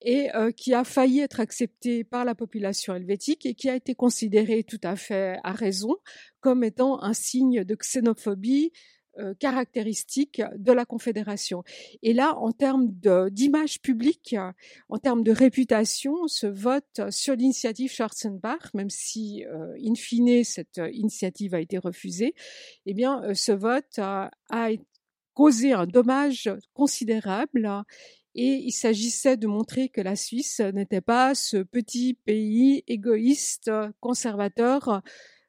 et 0.00 0.34
euh, 0.34 0.52
qui 0.52 0.74
a 0.74 0.84
failli 0.84 1.20
être 1.20 1.40
accepté 1.40 2.04
par 2.04 2.24
la 2.24 2.34
population 2.34 2.94
helvétique 2.94 3.46
et 3.46 3.54
qui 3.54 3.68
a 3.68 3.74
été 3.74 3.94
considéré 3.94 4.62
tout 4.64 4.80
à 4.82 4.96
fait 4.96 5.38
à 5.42 5.52
raison 5.52 5.96
comme 6.40 6.62
étant 6.62 7.02
un 7.02 7.14
signe 7.14 7.64
de 7.64 7.74
xénophobie 7.74 8.70
euh, 9.18 9.34
caractéristiques 9.34 10.42
de 10.56 10.72
la 10.72 10.84
Confédération. 10.84 11.62
Et 12.02 12.12
là, 12.12 12.36
en 12.36 12.52
termes 12.52 12.88
d'image 13.30 13.80
publique, 13.80 14.36
en 14.88 14.98
termes 14.98 15.22
de 15.22 15.32
réputation, 15.32 16.28
ce 16.28 16.46
vote 16.46 17.00
sur 17.10 17.34
l'initiative 17.34 17.90
Schwarzenbach, 17.90 18.74
même 18.74 18.90
si, 18.90 19.44
euh, 19.46 19.74
in 19.84 19.94
fine, 19.94 20.44
cette 20.44 20.80
initiative 20.92 21.54
a 21.54 21.60
été 21.60 21.78
refusée, 21.78 22.34
eh 22.86 22.94
bien, 22.94 23.22
euh, 23.24 23.34
ce 23.34 23.52
vote 23.52 23.98
a 23.98 24.30
causé 25.34 25.72
un 25.72 25.86
dommage 25.86 26.50
considérable 26.74 27.68
et 28.34 28.62
il 28.64 28.72
s'agissait 28.72 29.36
de 29.36 29.46
montrer 29.46 29.88
que 29.88 30.00
la 30.00 30.16
Suisse 30.16 30.60
n'était 30.60 31.00
pas 31.00 31.34
ce 31.34 31.58
petit 31.58 32.14
pays 32.14 32.84
égoïste, 32.86 33.70
conservateur, 34.00 35.02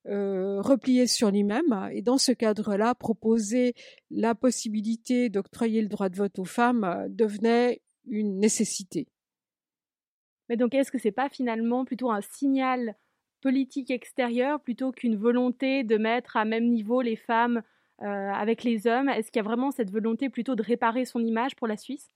euh, 0.10 0.62
replié 0.62 1.08
sur 1.08 1.30
lui-même. 1.32 1.90
Et 1.92 2.02
dans 2.02 2.18
ce 2.18 2.32
cadre-là, 2.32 2.96
proposer 2.96 3.74
la 4.10 4.34
possibilité 4.36 5.30
d'octroyer 5.30 5.82
le 5.82 5.88
droit 5.88 6.10
de 6.10 6.18
vote 6.18 6.40
aux 6.40 6.46
femmes 6.46 6.84
euh, 6.84 7.08
devenait 7.10 7.82
une 8.08 8.40
nécessité. 8.40 9.08
Mais 10.50 10.58
donc, 10.58 10.74
est-ce 10.74 10.92
que 10.92 10.98
c'est 10.98 11.12
pas 11.12 11.30
finalement 11.30 11.86
plutôt 11.86 12.10
un 12.12 12.22
signal 12.22 12.96
politique 13.42 13.92
extérieur 13.92 14.60
plutôt 14.62 14.92
qu'une 14.92 15.16
volonté 15.16 15.84
de 15.84 15.98
mettre 15.98 16.38
à 16.38 16.46
même 16.46 16.68
niveau 16.68 17.02
les 17.02 17.16
femmes 17.16 17.62
euh, 18.02 18.06
avec 18.06 18.64
les 18.64 18.88
hommes? 18.88 19.10
Est-ce 19.10 19.32
qu'il 19.32 19.40
y 19.40 19.46
a 19.46 19.48
vraiment 19.48 19.72
cette 19.72 19.92
volonté 19.92 20.30
plutôt 20.30 20.56
de 20.56 20.64
réparer 20.64 21.06
son 21.06 21.24
image 21.24 21.56
pour 21.56 21.68
la 21.68 21.78
Suisse? 21.78 22.10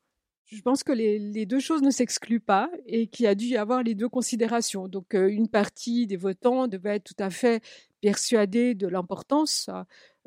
Je 0.45 0.61
pense 0.61 0.83
que 0.83 0.91
les, 0.91 1.45
deux 1.45 1.59
choses 1.59 1.81
ne 1.81 1.91
s'excluent 1.91 2.39
pas 2.39 2.69
et 2.85 3.07
qu'il 3.07 3.27
a 3.27 3.35
dû 3.35 3.45
y 3.45 3.57
avoir 3.57 3.83
les 3.83 3.95
deux 3.95 4.09
considérations. 4.09 4.87
Donc, 4.87 5.15
euh, 5.15 5.27
une 5.27 5.47
partie 5.47 6.07
des 6.07 6.17
votants 6.17 6.67
devait 6.67 6.97
être 6.97 7.03
tout 7.03 7.23
à 7.23 7.29
fait 7.29 7.63
persuadée 8.01 8.75
de 8.75 8.85
l'importance 8.85 9.69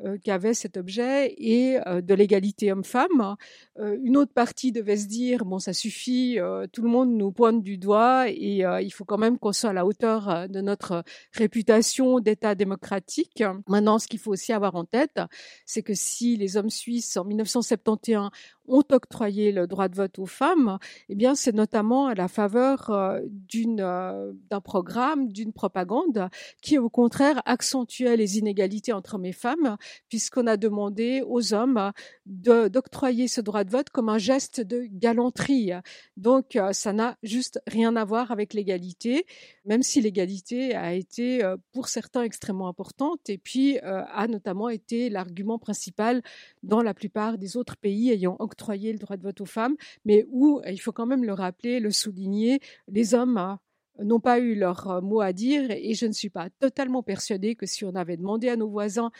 euh, 0.03 0.17
qu'avait 0.23 0.55
cet 0.55 0.77
objet 0.77 1.35
et 1.37 1.79
euh, 1.87 2.01
de 2.01 2.13
l'égalité 2.15 2.71
homme-femme. 2.71 3.35
Une 3.79 4.17
autre 4.17 4.33
partie 4.33 4.71
devait 4.71 4.97
se 4.97 5.05
dire 5.05 5.45
bon 5.45 5.59
ça 5.59 5.73
suffit, 5.73 6.39
tout 6.73 6.81
le 6.81 6.89
monde 6.89 7.11
nous 7.11 7.31
pointe 7.31 7.63
du 7.63 7.77
doigt 7.77 8.27
et 8.27 8.63
il 8.81 8.89
faut 8.89 9.05
quand 9.05 9.19
même 9.19 9.37
qu'on 9.37 9.51
soit 9.51 9.69
à 9.69 9.73
la 9.73 9.85
hauteur 9.85 10.49
de 10.49 10.61
notre 10.61 11.03
réputation 11.33 12.19
d'État 12.19 12.55
démocratique. 12.55 13.43
Maintenant, 13.67 13.99
ce 13.99 14.07
qu'il 14.07 14.17
faut 14.17 14.31
aussi 14.31 14.51
avoir 14.51 14.75
en 14.75 14.83
tête, 14.83 15.21
c'est 15.67 15.83
que 15.83 15.93
si 15.93 16.37
les 16.37 16.57
hommes 16.57 16.71
suisses 16.71 17.17
en 17.17 17.25
1971 17.25 18.31
ont 18.67 18.83
octroyé 18.91 19.51
le 19.51 19.67
droit 19.67 19.87
de 19.87 19.95
vote 19.95 20.19
aux 20.19 20.25
femmes, 20.25 20.77
eh 21.09 21.15
bien 21.15 21.35
c'est 21.35 21.53
notamment 21.53 22.07
à 22.07 22.15
la 22.15 22.27
faveur 22.27 22.91
d'une 23.29 23.77
d'un 23.77 24.61
programme, 24.61 25.31
d'une 25.31 25.53
propagande 25.53 26.29
qui 26.61 26.77
au 26.77 26.89
contraire 26.89 27.41
accentuait 27.45 28.17
les 28.17 28.37
inégalités 28.37 28.93
entre 28.93 29.15
hommes 29.15 29.25
et 29.25 29.33
femmes 29.33 29.77
puisqu'on 30.09 30.47
a 30.47 30.57
demandé 30.57 31.23
aux 31.25 31.53
hommes 31.53 31.91
d'octroyer 32.25 33.27
ce 33.27 33.41
droit 33.41 33.63
de 33.63 33.71
vote 33.71 33.89
comme 33.89 34.09
un 34.09 34.17
geste 34.17 34.61
de 34.61 34.85
galanterie. 34.91 35.71
Donc, 36.17 36.55
euh, 36.55 36.73
ça 36.73 36.93
n'a 36.93 37.17
juste 37.23 37.61
rien 37.67 37.95
à 37.95 38.05
voir 38.05 38.31
avec 38.31 38.53
l'égalité, 38.53 39.25
même 39.65 39.83
si 39.83 40.01
l'égalité 40.01 40.75
a 40.75 40.93
été 40.93 41.43
euh, 41.43 41.57
pour 41.71 41.87
certains 41.87 42.23
extrêmement 42.23 42.67
importante 42.67 43.29
et 43.29 43.37
puis 43.37 43.77
euh, 43.79 44.03
a 44.11 44.27
notamment 44.27 44.69
été 44.69 45.09
l'argument 45.09 45.59
principal 45.59 46.21
dans 46.63 46.81
la 46.81 46.93
plupart 46.93 47.37
des 47.37 47.57
autres 47.57 47.77
pays 47.77 48.11
ayant 48.11 48.35
octroyé 48.39 48.56
le 48.59 48.97
droit 48.97 49.17
de 49.17 49.23
vote 49.23 49.41
aux 49.41 49.45
femmes, 49.45 49.75
mais 50.05 50.25
où, 50.29 50.61
il 50.67 50.79
faut 50.79 50.91
quand 50.91 51.05
même 51.05 51.23
le 51.23 51.33
rappeler, 51.33 51.79
le 51.79 51.91
souligner, 51.91 52.59
les 52.87 53.13
hommes 53.13 53.57
n'ont 53.99 54.19
pas 54.19 54.39
eu 54.39 54.55
leur 54.55 55.01
mot 55.01 55.21
à 55.21 55.33
dire 55.33 55.71
et 55.71 55.93
je 55.93 56.05
ne 56.05 56.11
suis 56.11 56.29
pas 56.29 56.49
totalement 56.59 57.03
persuadée 57.03 57.55
que 57.55 57.65
si 57.65 57.83
on 57.85 57.95
avait 57.95 58.17
demandé 58.17 58.49
à 58.49 58.55
nos 58.55 58.69
voisins 58.69 59.11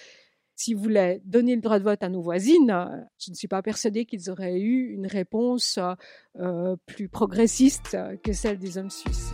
s'ils 0.57 0.75
voulaient 0.75 1.21
donner 1.23 1.55
le 1.55 1.61
droit 1.61 1.77
de 1.79 1.83
vote 1.83 2.03
à 2.03 2.09
nos 2.09 2.21
voisines, 2.21 3.07
je 3.19 3.31
ne 3.31 3.35
suis 3.35 3.47
pas 3.47 3.61
persuadée 3.61 4.05
qu'ils 4.05 4.29
auraient 4.29 4.59
eu 4.59 4.91
une 4.91 5.05
réponse 5.05 5.79
euh, 6.39 6.75
plus 6.87 7.07
progressiste 7.07 7.95
que 8.23 8.33
celle 8.33 8.57
des 8.57 8.77
hommes 8.77 8.89
suisses. 8.89 9.31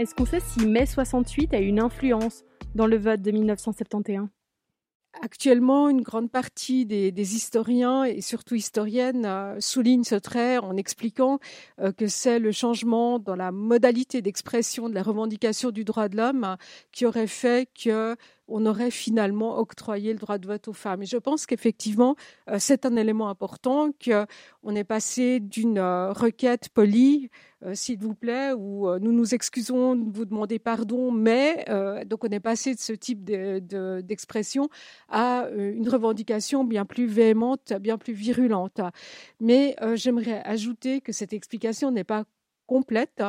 Est-ce 0.00 0.14
qu'on 0.14 0.24
sait 0.24 0.40
si 0.40 0.64
mai 0.64 0.86
68 0.86 1.52
a 1.52 1.60
eu 1.60 1.66
une 1.66 1.78
influence 1.78 2.42
dans 2.74 2.86
le 2.86 2.96
vote 2.96 3.20
de 3.20 3.32
1971 3.32 4.28
Actuellement, 5.20 5.90
une 5.90 6.00
grande 6.00 6.30
partie 6.30 6.86
des, 6.86 7.12
historiens 7.36 8.04
et 8.04 8.22
surtout 8.22 8.54
historiennes 8.54 9.26
euh, 9.26 9.56
soulignent 9.60 10.04
ce 10.04 10.14
trait 10.14 10.56
en 10.56 10.78
expliquant 10.78 11.38
euh, 11.80 11.92
que 11.92 12.06
c'est 12.06 12.38
le 12.38 12.50
changement 12.50 13.18
dans 13.18 13.36
la 13.36 13.52
modalité 13.52 14.22
d'expression 14.22 14.88
de 14.88 14.94
la 14.94 15.02
revendication 15.02 15.70
du 15.70 15.84
droit 15.84 16.08
de 16.08 16.16
l'homme 16.16 16.56
qui 16.92 17.04
aurait 17.04 17.26
fait 17.26 17.68
que 17.84 18.16
on 18.50 18.66
aurait 18.66 18.90
finalement 18.90 19.58
octroyé 19.58 20.12
le 20.12 20.18
droit 20.18 20.38
de 20.38 20.46
vote 20.46 20.68
aux 20.68 20.72
femmes. 20.72 21.02
Et 21.02 21.06
je 21.06 21.16
pense 21.16 21.46
qu'effectivement, 21.46 22.16
euh, 22.48 22.56
c'est 22.58 22.84
un 22.84 22.96
élément 22.96 23.28
important 23.28 23.90
qu'on 24.04 24.74
est 24.74 24.84
passé 24.84 25.40
d'une 25.40 25.78
euh, 25.78 26.12
requête 26.12 26.68
polie, 26.68 27.30
euh, 27.64 27.74
s'il 27.74 27.98
vous 27.98 28.14
plaît, 28.14 28.52
où 28.52 28.88
nous 28.98 29.12
nous 29.12 29.34
excusons 29.34 29.94
de 29.94 30.10
vous 30.12 30.24
demander 30.24 30.58
pardon, 30.58 31.10
mais 31.12 31.64
donc 32.06 32.24
on 32.24 32.28
est 32.28 32.40
passé 32.40 32.74
de 32.74 32.80
ce 32.80 32.92
type 32.92 33.24
d'expression 33.24 34.68
à 35.08 35.46
une 35.54 35.88
revendication 35.88 36.64
bien 36.64 36.84
plus 36.84 37.06
véhémente, 37.06 37.72
bien 37.80 37.98
plus 37.98 38.14
virulente. 38.14 38.80
Mais 39.40 39.76
j'aimerais 39.94 40.42
ajouter 40.44 41.00
que 41.00 41.12
cette 41.12 41.32
explication 41.32 41.90
n'est 41.90 42.04
pas 42.04 42.24
complète 42.66 43.22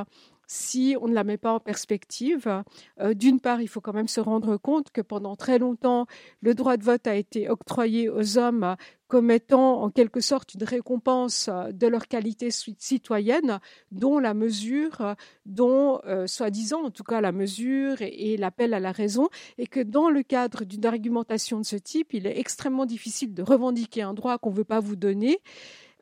si 0.51 0.97
on 0.99 1.07
ne 1.07 1.13
la 1.13 1.23
met 1.23 1.37
pas 1.37 1.53
en 1.53 1.61
perspective. 1.61 2.63
Euh, 2.99 3.13
d'une 3.13 3.39
part, 3.39 3.61
il 3.61 3.69
faut 3.69 3.79
quand 3.79 3.93
même 3.93 4.09
se 4.09 4.19
rendre 4.19 4.57
compte 4.57 4.91
que 4.91 4.99
pendant 4.99 5.37
très 5.37 5.59
longtemps, 5.59 6.07
le 6.41 6.53
droit 6.53 6.75
de 6.75 6.83
vote 6.83 7.07
a 7.07 7.15
été 7.15 7.49
octroyé 7.49 8.09
aux 8.09 8.37
hommes 8.37 8.75
comme 9.07 9.31
étant 9.31 9.81
en 9.81 9.89
quelque 9.89 10.19
sorte 10.19 10.53
une 10.53 10.63
récompense 10.65 11.49
de 11.71 11.87
leur 11.87 12.07
qualité 12.07 12.49
citoyenne, 12.51 13.59
dont 13.91 14.19
la 14.19 14.33
mesure, 14.33 15.15
dont 15.45 16.01
euh, 16.05 16.27
soi-disant 16.27 16.83
en 16.83 16.91
tout 16.91 17.03
cas 17.03 17.21
la 17.21 17.31
mesure 17.31 18.01
et, 18.01 18.35
l'appel 18.35 18.73
à 18.73 18.81
la 18.81 18.91
raison, 18.91 19.29
et 19.57 19.67
que 19.67 19.79
dans 19.79 20.09
le 20.09 20.21
cadre 20.21 20.65
d'une 20.65 20.85
argumentation 20.85 21.59
de 21.59 21.65
ce 21.65 21.77
type, 21.77 22.13
il 22.13 22.27
est 22.27 22.39
extrêmement 22.39 22.85
difficile 22.85 23.33
de 23.33 23.41
revendiquer 23.43 24.01
un 24.01 24.13
droit 24.13 24.37
qu'on 24.37 24.51
ne 24.51 24.55
veut 24.55 24.63
pas 24.65 24.81
vous 24.81 24.97
donner, 24.97 25.39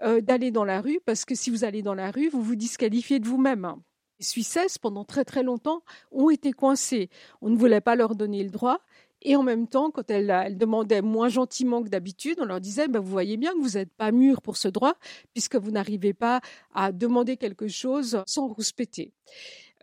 euh, 0.02 0.22
d'aller 0.22 0.50
dans 0.50 0.66
la 0.66 0.82
rue, 0.82 1.00
parce 1.06 1.26
que 1.26 1.36
si 1.36 1.52
vous 1.52 1.64
allez 1.64 1.84
dans 1.84 1.96
la 1.96 2.10
rue, 2.10 2.30
vous 2.30 2.42
vous 2.42 2.56
disqualifiez 2.56 3.20
de 3.20 3.28
vous-même. 3.28 3.76
Les 4.20 4.26
Suissesses, 4.26 4.78
pendant 4.78 5.06
très 5.06 5.24
très 5.24 5.44
longtemps, 5.44 5.82
ont 6.12 6.30
été 6.30 6.52
coincées. 6.52 7.10
On 7.42 7.50
ne 7.50 7.58
voulait 7.58 7.82
pas 7.82 7.96
leur 7.96 8.16
donner 8.16 8.44
le 8.44 8.50
droit. 8.50 8.80
Et 9.22 9.36
en 9.36 9.44
même 9.44 9.68
temps, 9.68 9.92
quand 9.92 10.10
elles, 10.12 10.58
demandaient 10.58 11.02
moins 11.02 11.30
gentiment 11.30 11.84
que 11.84 11.90
d'habitude, 11.90 12.38
on 12.40 12.46
leur 12.46 12.62
disait, 12.62 12.88
ben, 12.88 13.00
vous 13.00 13.12
voyez 13.12 13.38
bien 13.38 13.54
que 13.54 13.60
vous 13.60 13.78
n'êtes 13.78 13.92
pas 13.94 14.12
mûr 14.12 14.42
pour 14.42 14.56
ce 14.56 14.68
droit, 14.70 14.94
puisque 15.34 15.56
vous 15.56 15.72
n'arrivez 15.72 16.14
pas 16.14 16.42
à 16.74 16.92
demander 16.92 17.36
quelque 17.36 17.68
chose 17.68 18.24
sans 18.26 18.48
rouspéter. 18.48 19.14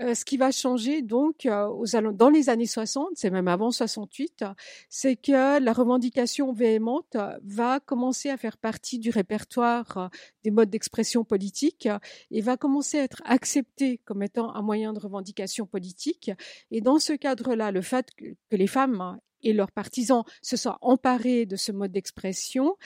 Euh, 0.00 0.14
ce 0.14 0.24
qui 0.24 0.36
va 0.36 0.50
changer 0.50 1.00
donc 1.00 1.46
euh, 1.46 2.12
dans 2.12 2.28
les 2.28 2.50
années 2.50 2.66
60, 2.66 3.10
c'est 3.14 3.30
même 3.30 3.48
avant 3.48 3.70
68, 3.70 4.44
c'est 4.90 5.16
que 5.16 5.58
la 5.58 5.72
revendication 5.72 6.52
véhémente 6.52 7.16
va 7.44 7.80
commencer 7.80 8.28
à 8.28 8.36
faire 8.36 8.58
partie 8.58 8.98
du 8.98 9.08
répertoire 9.08 9.96
euh, 9.96 10.08
des 10.44 10.50
modes 10.50 10.68
d'expression 10.68 11.24
politique 11.24 11.88
et 12.30 12.40
va 12.42 12.58
commencer 12.58 12.98
à 12.98 13.04
être 13.04 13.22
acceptée 13.24 13.98
comme 14.04 14.22
étant 14.22 14.54
un 14.54 14.62
moyen 14.62 14.92
de 14.92 14.98
revendication 14.98 15.66
politique. 15.66 16.30
Et 16.70 16.82
dans 16.82 16.98
ce 16.98 17.14
cadre-là, 17.14 17.72
le 17.72 17.80
fait 17.80 18.08
que, 18.16 18.26
les 18.50 18.66
femmes 18.66 19.18
et 19.42 19.52
leurs 19.52 19.72
partisans 19.72 20.24
se 20.42 20.56
soient 20.56 20.78
emparés 20.82 21.46
de 21.46 21.56
ce 21.56 21.72
mode 21.72 21.92
d'expression 21.92 22.76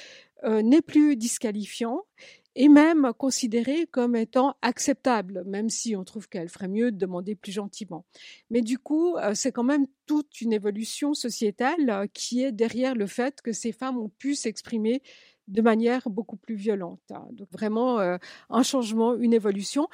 n'est 0.44 0.82
plus 0.82 1.16
disqualifiant 1.16 2.02
et 2.56 2.68
même 2.68 3.12
considéré 3.16 3.86
comme 3.86 4.16
étant 4.16 4.56
acceptable, 4.62 5.44
même 5.46 5.68
si 5.70 5.94
on 5.94 6.04
trouve 6.04 6.28
qu'elle 6.28 6.48
ferait 6.48 6.68
mieux 6.68 6.90
de 6.90 6.98
demander 6.98 7.34
plus 7.34 7.52
gentiment. 7.52 8.04
Mais 8.50 8.60
du 8.60 8.78
coup, 8.78 9.16
euh, 9.16 9.34
c'est 9.34 9.52
quand 9.52 9.64
même 9.64 9.86
toute 10.06 10.40
une 10.40 10.52
évolution 10.52 11.14
sociétale 11.14 11.90
euh, 11.90 12.06
qui 12.12 12.42
est 12.42 12.52
derrière 12.52 12.94
le 12.94 13.06
fait 13.06 13.40
que 13.40 13.52
ces 13.52 13.72
femmes 13.72 13.98
ont 13.98 14.08
pu 14.08 14.34
s'exprimer 14.34 15.02
de 15.46 15.62
manière 15.62 16.08
beaucoup 16.10 16.36
plus 16.36 16.54
violente. 16.54 17.00
Donc 17.32 17.48
vraiment 17.50 17.98
euh, 17.98 18.18
un 18.50 18.62
changement, 18.62 19.14
une 19.14 19.32
évolution 19.32 19.88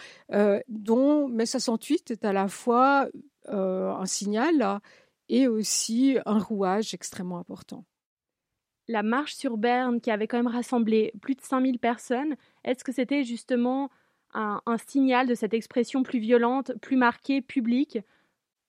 dont 0.68 1.28
mai 1.28 1.46
68 1.46 2.10
est 2.10 2.24
à 2.26 2.32
la 2.34 2.46
fois 2.46 3.08
un 3.48 4.04
signal 4.06 4.80
et 5.30 5.48
aussi 5.48 6.18
un 6.26 6.38
rouage 6.38 6.92
extrêmement 6.92 7.38
important 7.38 7.86
la 8.88 9.02
marche 9.02 9.34
sur 9.34 9.56
Berne 9.56 10.00
qui 10.00 10.10
avait 10.10 10.26
quand 10.26 10.36
même 10.36 10.46
rassemblé 10.46 11.12
plus 11.20 11.34
de 11.34 11.40
5000 11.40 11.78
personnes, 11.78 12.36
est-ce 12.64 12.84
que 12.84 12.92
c'était 12.92 13.24
justement 13.24 13.90
un, 14.34 14.60
signal 14.86 15.26
de 15.26 15.34
cette 15.34 15.54
expression 15.54 16.02
plus 16.02 16.18
violente, 16.18 16.72
plus 16.82 16.96
marquée, 16.96 17.40
publique? 17.40 17.98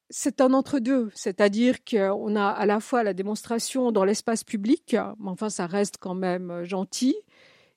C'est 0.09 0.39
un 0.39 0.53
entre-deux, 0.53 1.09
c'est-à-dire 1.13 1.83
qu'on 1.83 2.35
a 2.37 2.47
à 2.47 2.65
la 2.65 2.79
fois 2.79 3.03
la 3.03 3.13
démonstration 3.13 3.91
dans 3.91 4.05
l'espace 4.05 4.45
public, 4.45 4.95
mais 5.19 5.29
enfin 5.29 5.49
ça 5.49 5.67
reste 5.67 5.97
quand 5.99 6.15
même 6.15 6.63
gentil, 6.63 7.15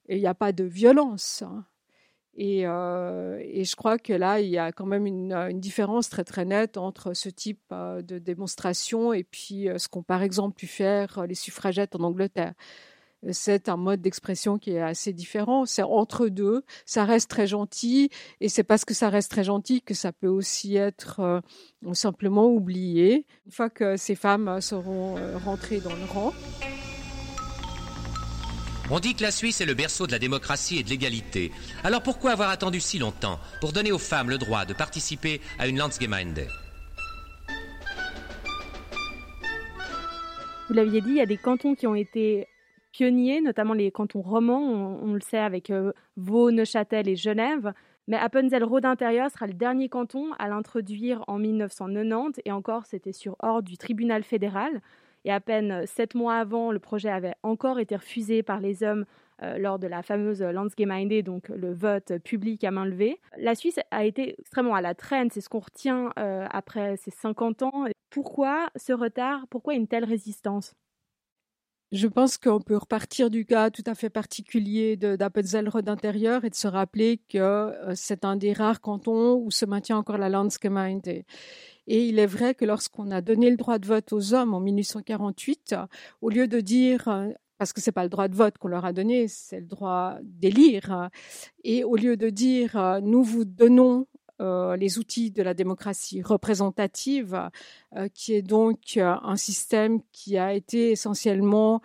et 0.09 0.17
il 0.17 0.21
n'y 0.21 0.29
a 0.29 0.35
pas 0.35 0.53
de 0.53 0.63
violence. 0.63 1.43
Euh, 2.39 3.39
et, 3.43 3.65
je 3.65 3.77
crois 3.77 3.99
que 3.99 4.13
là, 4.13 4.41
il 4.41 4.49
y 4.49 4.59
a 4.59 4.73
quand 4.73 4.87
même 4.87 5.07
une, 5.07 5.61
différence 5.61 6.09
très 6.09 6.25
très 6.25 6.45
nette 6.45 6.77
entre 6.77 7.13
ce 7.15 7.29
type 7.29 7.61
euh, 7.73 8.03
de 8.03 8.19
démonstration 8.19 9.13
et 9.13 9.25
puis 9.25 9.69
euh, 9.69 9.79
ce 9.79 9.89
qu'ont 9.89 10.03
par 10.03 10.23
exemple 10.23 10.55
pu 10.55 10.67
faire 10.67 11.27
les 11.27 11.35
suffragettes 11.35 11.97
en 11.97 12.05
Angleterre. 12.05 12.55
C'est 13.33 13.69
un 13.69 13.77
mode 13.77 14.01
d'expression 14.01 14.57
qui 14.57 14.71
est 14.71 14.81
assez 14.81 15.13
différent. 15.13 15.67
C'est 15.67 15.83
entre 15.83 16.29
deux. 16.29 16.63
Ça 16.87 17.05
reste 17.05 17.29
très 17.29 17.47
gentil 17.47 18.09
et 18.41 18.49
c'est 18.49 18.65
parce 18.65 18.87
que 18.87 18.95
ça 18.95 19.11
reste 19.11 19.31
très 19.31 19.45
gentil 19.45 19.83
que 19.83 19.93
ça 19.93 20.11
peut 20.11 20.27
aussi 20.27 20.77
être 20.77 21.43
simplement 21.93 22.47
oublié 22.47 23.27
une 23.45 23.53
fois 23.53 23.69
que 23.69 23.99
ces 23.99 24.15
femmes 24.15 24.63
seront 24.63 25.17
rentrées 25.45 25.81
dans 25.81 25.95
le 25.95 26.05
rang. 26.11 26.33
On 28.93 28.99
dit 28.99 29.15
que 29.15 29.23
la 29.23 29.31
Suisse 29.31 29.61
est 29.61 29.67
le 29.67 29.75
berceau 29.75 30.09
de 30.09 30.13
la 30.13 30.19
démocratie 30.19 30.81
et 30.81 30.83
de 30.83 30.89
l'égalité. 30.89 31.53
Alors 31.85 32.03
pourquoi 32.03 32.33
avoir 32.33 32.51
attendu 32.51 32.81
si 32.81 32.99
longtemps 32.99 33.39
pour 33.61 33.73
donner 33.73 33.93
aux 33.93 33.99
femmes 33.99 34.31
le 34.31 34.37
droit 34.37 34.65
de 34.65 34.75
participer 34.75 35.41
à 35.61 35.69
une 35.69 35.79
Landsgemeinde? 35.79 36.49
Vous 40.69 40.75
l'aviez 40.75 41.01
dit, 41.01 41.11
il 41.11 41.17
y 41.17 41.21
a 41.21 41.27
des 41.27 41.37
cantons 41.37 41.77
qui 41.77 41.87
ont 41.87 41.95
été 41.95 42.49
pionniers, 42.91 43.41
notamment 43.41 43.75
les 43.75 43.93
cantons 43.93 44.23
romans, 44.23 44.99
on, 45.01 45.13
le 45.15 45.21
sait 45.21 45.39
avec 45.39 45.71
euh, 45.71 45.93
Vaud, 46.17 46.51
Neuchâtel 46.51 47.09
et 47.09 47.15
Genève. 47.15 47.73
Mais 48.09 48.17
Appenzell-Rhodes 48.17 48.87
intérieur 48.87 49.31
sera 49.31 49.47
le 49.47 49.53
dernier 49.53 49.89
canton 49.89 50.33
à 50.41 50.49
l'introduire 50.49 51.23
en 51.29 51.39
1990, 51.39 52.41
et 52.45 52.51
encore 52.51 52.87
c'était 52.87 53.13
sur 53.13 53.37
ordre 53.39 53.69
du 53.69 53.79
tribunal 53.79 54.25
fédéral. 54.25 54.81
Et 55.25 55.33
à 55.33 55.41
peine 55.41 55.87
sept 55.87 56.15
mois 56.15 56.37
avant, 56.37 56.73
le 56.73 56.79
projet 56.79 57.11
avait 57.11 57.35
encore 57.43 57.79
été 57.79 57.97
refusé 57.97 58.43
par 58.43 58.61
les 58.61 58.83
hommes 58.83 59.05
euh, 59.43 59.57
lors 59.59 59.79
de 59.79 59.87
la 59.87 60.03
fameuse 60.03 60.43
Landsgemeinde, 60.43 61.23
donc 61.23 61.49
le 61.49 61.73
vote 61.73 62.19
public 62.19 62.63
à 62.65 62.71
main 62.71 62.85
levée. 62.85 63.21
La 63.39 63.55
Suisse 63.55 63.79
a 63.91 64.05
été 64.05 64.39
extrêmement 64.39 64.75
à 64.75 64.83
la 64.83 64.95
traîne, 64.95 65.31
c'est 65.31 65.41
ce 65.41 65.49
qu'on 65.49 65.61
retient 65.61 66.11
euh, 66.19 66.47
après 66.51 66.97
ces 66.99 67.11
50 67.11 67.63
ans. 67.63 67.85
Pourquoi 68.11 68.69
ce 68.77 68.93
retard? 68.93 69.47
Pourquoi 69.49 69.75
une 69.75 69.87
telle 69.87 70.05
résistance? 70.05 70.75
Je 71.93 72.07
pense 72.07 72.39
qu'on 72.39 72.61
peut 72.61 72.77
repartir 72.77 73.31
du 73.31 73.45
cas 73.45 73.71
tout 73.71 73.83
à 73.87 73.97
fait 73.97 74.11
particulier 74.11 74.97
d'Appenzell-Rhodes 74.97 75.89
intérieur 75.89 76.45
et 76.45 76.51
de 76.51 76.55
se 76.55 76.69
rappeler 76.69 77.21
que 77.29 77.39
euh, 77.39 77.95
c'est 77.97 78.25
un 78.25 78.37
des 78.37 78.53
rares 78.53 78.81
cantons 78.81 79.35
où 79.35 79.51
se 79.51 79.65
maintient 79.65 79.97
encore 79.97 80.19
la 80.19 80.29
Landsgemeinde. 80.29 81.25
Et 81.93 82.07
il 82.07 82.21
est 82.21 82.27
vrai 82.27 82.55
que 82.55 82.65
lorsqu'on 82.65 83.11
a 83.11 83.21
donné 83.21 83.51
le 83.51 83.57
droit 83.57 83.81
de 83.81 83.87
vote 83.87 84.13
aux 84.13 84.33
hommes 84.33 84.55
en 84.55 84.61
1848, 84.61 85.75
au 86.21 86.31
lieu 86.31 86.47
de 86.47 86.61
dire 86.61 87.09
euh, 87.09 87.31
parce 87.59 87.73
que 87.73 87.81
c'est 87.81 87.91
pas 87.91 88.05
le 88.05 88.09
droit 88.09 88.29
de 88.29 88.37
vote 88.37 88.59
qu'on 88.59 88.69
leur 88.69 88.85
a 88.85 88.93
donné, 88.93 89.27
c'est 89.27 89.59
le 89.59 89.67
droit 89.67 90.17
d'élire. 90.23 91.11
Et 91.65 91.83
au 91.83 91.97
lieu 91.97 92.17
de 92.17 92.31
dire 92.31 92.77
euh, 92.77 93.01
nous 93.01 93.25
vous 93.25 93.45
donnons 93.45 94.07
euh, 94.41 94.75
les 94.77 94.99
outils 94.99 95.31
de 95.31 95.43
la 95.43 95.53
démocratie 95.53 96.23
représentative, 96.23 97.51
euh, 97.97 98.09
qui 98.09 98.35
est 98.35 98.41
donc 98.41 98.79
euh, 98.97 99.15
un 99.23 99.37
système 99.37 100.01
qui 100.13 100.39
a 100.39 100.55
été 100.55 100.93
essentiellement 100.93 101.83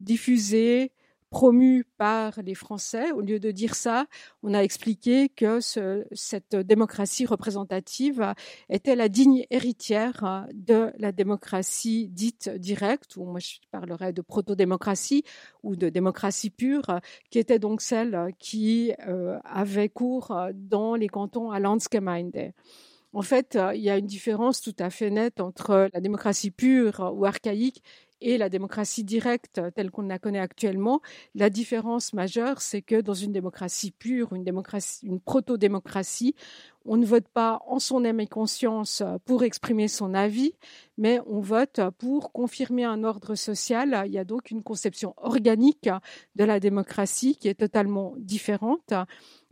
diffusé 0.00 0.92
promu 1.30 1.84
par 1.96 2.42
les 2.42 2.54
Français. 2.54 3.12
Au 3.12 3.20
lieu 3.20 3.38
de 3.38 3.50
dire 3.52 3.74
ça, 3.74 4.06
on 4.42 4.52
a 4.52 4.60
expliqué 4.60 5.28
que 5.28 5.60
cette 5.60 6.56
démocratie 6.56 7.24
représentative 7.24 8.34
était 8.68 8.96
la 8.96 9.08
digne 9.08 9.46
héritière 9.50 10.46
de 10.52 10.92
la 10.98 11.12
démocratie 11.12 12.08
dite 12.08 12.48
directe, 12.50 13.16
ou 13.16 13.24
moi 13.24 13.38
je 13.38 13.56
parlerais 13.70 14.12
de 14.12 14.22
proto-démocratie 14.22 15.24
ou 15.62 15.76
de 15.76 15.88
démocratie 15.88 16.50
pure, 16.50 17.00
qui 17.30 17.38
était 17.38 17.60
donc 17.60 17.80
celle 17.80 18.32
qui 18.38 18.92
euh, 19.06 19.38
avait 19.44 19.88
cours 19.88 20.36
dans 20.54 20.96
les 20.96 21.08
cantons 21.08 21.50
à 21.52 21.60
Landsgemeinde. 21.60 22.52
En 23.12 23.22
fait, 23.22 23.58
il 23.74 23.80
y 23.80 23.90
a 23.90 23.98
une 23.98 24.06
différence 24.06 24.60
tout 24.60 24.76
à 24.78 24.88
fait 24.88 25.10
nette 25.10 25.40
entre 25.40 25.88
la 25.92 26.00
démocratie 26.00 26.52
pure 26.52 27.12
ou 27.14 27.24
archaïque 27.24 27.82
et 28.20 28.38
la 28.38 28.48
démocratie 28.48 29.04
directe 29.04 29.60
telle 29.74 29.90
qu'on 29.90 30.02
la 30.02 30.18
connaît 30.18 30.38
actuellement, 30.38 31.00
la 31.34 31.50
différence 31.50 32.12
majeure, 32.12 32.60
c'est 32.60 32.82
que 32.82 33.00
dans 33.00 33.14
une 33.14 33.32
démocratie 33.32 33.90
pure, 33.90 34.32
une 34.34 34.44
démocratie, 34.44 35.06
une 35.06 35.20
proto-démocratie, 35.20 36.34
on 36.86 36.96
ne 36.96 37.04
vote 37.04 37.28
pas 37.28 37.60
en 37.66 37.78
son 37.78 38.04
âme 38.04 38.20
et 38.20 38.26
conscience 38.26 39.02
pour 39.26 39.42
exprimer 39.42 39.86
son 39.86 40.14
avis, 40.14 40.54
mais 40.96 41.20
on 41.26 41.40
vote 41.40 41.80
pour 41.98 42.32
confirmer 42.32 42.84
un 42.84 43.04
ordre 43.04 43.34
social. 43.34 44.04
Il 44.06 44.12
y 44.12 44.18
a 44.18 44.24
donc 44.24 44.50
une 44.50 44.62
conception 44.62 45.14
organique 45.18 45.90
de 46.36 46.44
la 46.44 46.58
démocratie 46.58 47.36
qui 47.36 47.48
est 47.48 47.54
totalement 47.54 48.14
différente. 48.16 48.94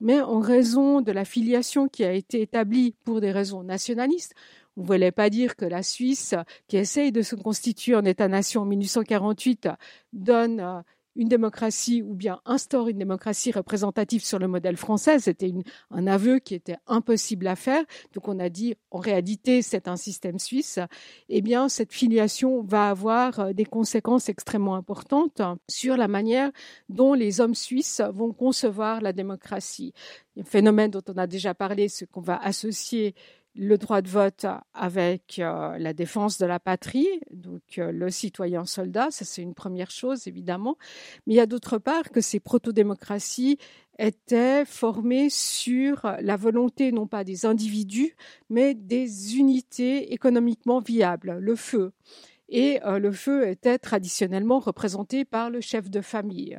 Mais 0.01 0.21
en 0.21 0.41
raison 0.41 1.01
de 1.01 1.13
la 1.13 1.25
filiation 1.25 1.89
qui 1.89 2.05
a 2.05 2.13
été 2.13 2.41
établie 2.41 2.95
pour 3.05 3.21
des 3.21 3.33
raisons 3.33 3.63
nationalistes, 3.63 4.35
on 4.79 4.83
ne 4.83 4.87
voulait 4.87 5.11
pas 5.11 5.29
dire 5.29 5.57
que 5.57 5.65
la 5.65 5.83
Suisse, 5.83 6.37
qui 6.69 6.77
essaye 6.77 7.11
de 7.11 7.23
se 7.23 7.35
constituer 7.35 7.97
en 7.97 8.05
État-nation 8.05 8.63
en 8.63 8.65
1848, 8.65 9.69
donne 10.13 10.61
euh, 10.61 10.81
une 11.17 11.27
démocratie 11.27 12.01
ou 12.01 12.15
bien 12.15 12.41
instaure 12.45 12.87
une 12.87 12.99
démocratie 12.99 13.51
représentative 13.51 14.25
sur 14.25 14.39
le 14.39 14.47
modèle 14.47 14.77
français? 14.77 15.19
C'était 15.19 15.53
un 15.91 16.07
aveu 16.07 16.39
qui 16.39 16.55
était 16.55 16.77
impossible 16.87 17.49
à 17.49 17.57
faire. 17.57 17.83
Donc 18.15 18.29
on 18.29 18.39
a 18.39 18.49
dit, 18.49 18.77
en 18.93 19.01
réalité, 19.01 19.63
c'est 19.63 19.89
un 19.89 19.97
système 19.97 20.39
suisse. 20.39 20.79
Eh 21.29 21.43
bien, 21.43 21.69
cette 21.69 21.93
filiation 21.93 22.63
va 22.63 22.89
avoir 22.89 23.41
euh, 23.41 23.53
des 23.53 23.65
conséquences 23.65 24.29
extrêmement 24.29 24.77
importantes 24.77 25.43
sur 25.69 25.97
la 25.97 26.07
manière 26.07 26.53
dont 26.89 27.15
les 27.15 27.41
hommes 27.41 27.57
suisses 27.57 28.01
vont 28.13 28.33
concevoir 28.33 29.01
la 29.01 29.13
démocratie. 29.13 29.93
Un 30.39 30.45
phénomène 30.45 30.93
dont 30.93 31.03
on 31.09 31.19
a 31.19 31.27
déjà 31.27 31.53
parlé, 31.53 31.89
ce 31.89 32.05
qu'on 32.05 32.21
va 32.21 32.37
associer 32.37 33.17
le 33.59 33.77
droit 33.77 34.03
de 34.03 34.09
vote 34.09 34.47
avec 34.73 35.41
euh, 35.41 35.77
la 35.79 35.93
défense 35.93 36.39
de 36.39 36.47
la 36.47 36.61
patrie, 36.61 37.09
donc 37.33 37.63
euh, 37.79 37.91
le 37.91 38.09
citoyen 38.09 38.65
soldat, 38.65 39.11
ça 39.11 39.25
c'est 39.25 39.43
une 39.43 39.55
première 39.55 39.91
chose 39.91 40.29
évidemment, 40.29 40.79
mais 41.27 41.35
il 41.35 41.37
y 41.37 41.41
a 41.41 41.47
d'autre 41.47 41.79
part 41.79 42.11
que 42.11 42.21
ces 42.21 42.39
proto-démocraties 42.39 43.59
étaient 43.99 44.65
formées 44.65 45.29
sur 45.29 46.07
la 46.21 46.37
volonté 46.37 46.93
non 46.93 47.09
pas 47.09 47.25
des 47.25 47.47
individus, 47.47 48.15
mais 48.49 48.75
des 48.75 49.37
unités 49.37 50.13
économiquement 50.13 50.79
viables, 50.79 51.39
le 51.41 51.57
feu 51.57 51.93
et 52.49 52.83
euh, 52.85 52.99
le 52.99 53.13
feu 53.13 53.49
était 53.49 53.79
traditionnellement 53.79 54.59
représenté 54.59 55.25
par 55.25 55.51
le 55.51 55.61
chef 55.61 55.91
de 55.91 56.01
famille. 56.01 56.59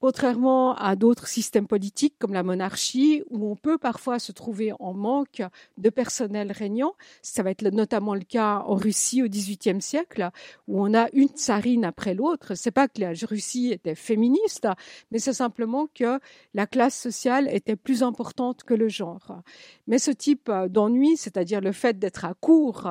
Contrairement 0.00 0.74
à 0.74 0.96
d'autres 0.96 1.28
systèmes 1.28 1.66
politiques 1.66 2.14
comme 2.18 2.32
la 2.32 2.42
monarchie, 2.42 3.22
où 3.30 3.50
on 3.50 3.56
peut 3.56 3.78
parfois 3.78 4.18
se 4.18 4.32
trouver 4.32 4.72
en 4.80 4.94
manque 4.94 5.42
de 5.76 5.90
personnel 5.90 6.52
régnant, 6.52 6.94
ça 7.22 7.42
va 7.42 7.50
être 7.50 7.62
notamment 7.62 8.14
le 8.14 8.22
cas 8.22 8.62
en 8.66 8.74
Russie 8.74 9.22
au 9.22 9.28
XVIIIe 9.28 9.82
siècle, 9.82 10.30
où 10.66 10.82
on 10.82 10.94
a 10.94 11.08
une 11.12 11.28
tsarine 11.28 11.84
après 11.84 12.14
l'autre. 12.14 12.54
C'est 12.54 12.70
pas 12.70 12.88
que 12.88 13.00
la 13.00 13.12
Russie 13.28 13.72
était 13.72 13.94
féministe, 13.94 14.68
mais 15.10 15.18
c'est 15.18 15.32
simplement 15.32 15.88
que 15.94 16.18
la 16.54 16.66
classe 16.66 16.98
sociale 16.98 17.48
était 17.52 17.76
plus 17.76 18.02
importante 18.02 18.64
que 18.64 18.74
le 18.74 18.88
genre. 18.88 19.42
Mais 19.86 19.98
ce 19.98 20.10
type 20.10 20.50
d'ennui, 20.68 21.16
c'est-à-dire 21.16 21.60
le 21.60 21.72
fait 21.72 21.98
d'être 21.98 22.24
à 22.24 22.34
court 22.34 22.88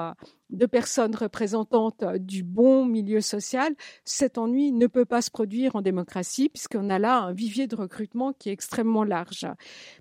de 0.49 0.65
personnes 0.65 1.15
représentantes 1.15 2.03
du 2.19 2.43
bon 2.43 2.85
milieu 2.85 3.21
social, 3.21 3.73
cet 4.05 4.37
ennui 4.37 4.71
ne 4.71 4.87
peut 4.87 5.05
pas 5.05 5.21
se 5.21 5.31
produire 5.31 5.75
en 5.75 5.81
démocratie 5.81 6.49
puisqu'on 6.49 6.89
a 6.89 6.99
là 6.99 7.19
un 7.19 7.33
vivier 7.33 7.67
de 7.67 7.75
recrutement 7.75 8.33
qui 8.33 8.49
est 8.49 8.53
extrêmement 8.53 9.03
large. 9.03 9.47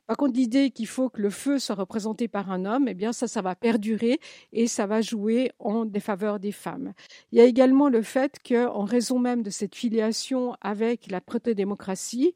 Par 0.07 0.17
contre, 0.17 0.35
l'idée 0.35 0.71
qu'il 0.71 0.87
faut 0.87 1.09
que 1.09 1.21
le 1.21 1.31
feu 1.31 1.59
soit 1.59 1.75
représenté 1.75 2.29
par 2.29 2.51
un 2.51 2.65
homme, 2.65 2.89
eh 2.89 2.95
bien 2.95 3.13
ça, 3.13 3.27
ça 3.29 3.43
va 3.43 3.55
perdurer 3.55 4.21
et 4.53 4.67
ça 4.67 4.87
va 4.87 5.01
jouer 5.01 5.53
en 5.59 5.85
défaveur 5.85 6.39
des 6.39 6.53
femmes. 6.53 6.93
Il 7.33 7.39
y 7.39 7.41
a 7.41 7.45
également 7.45 7.89
le 7.89 8.03
fait 8.03 8.39
qu'en 8.47 8.85
raison 8.85 9.19
même 9.19 9.43
de 9.43 9.51
cette 9.51 9.75
filiation 9.75 10.57
avec 10.61 11.11
la 11.11 11.21
proto-démocratie, 11.21 12.35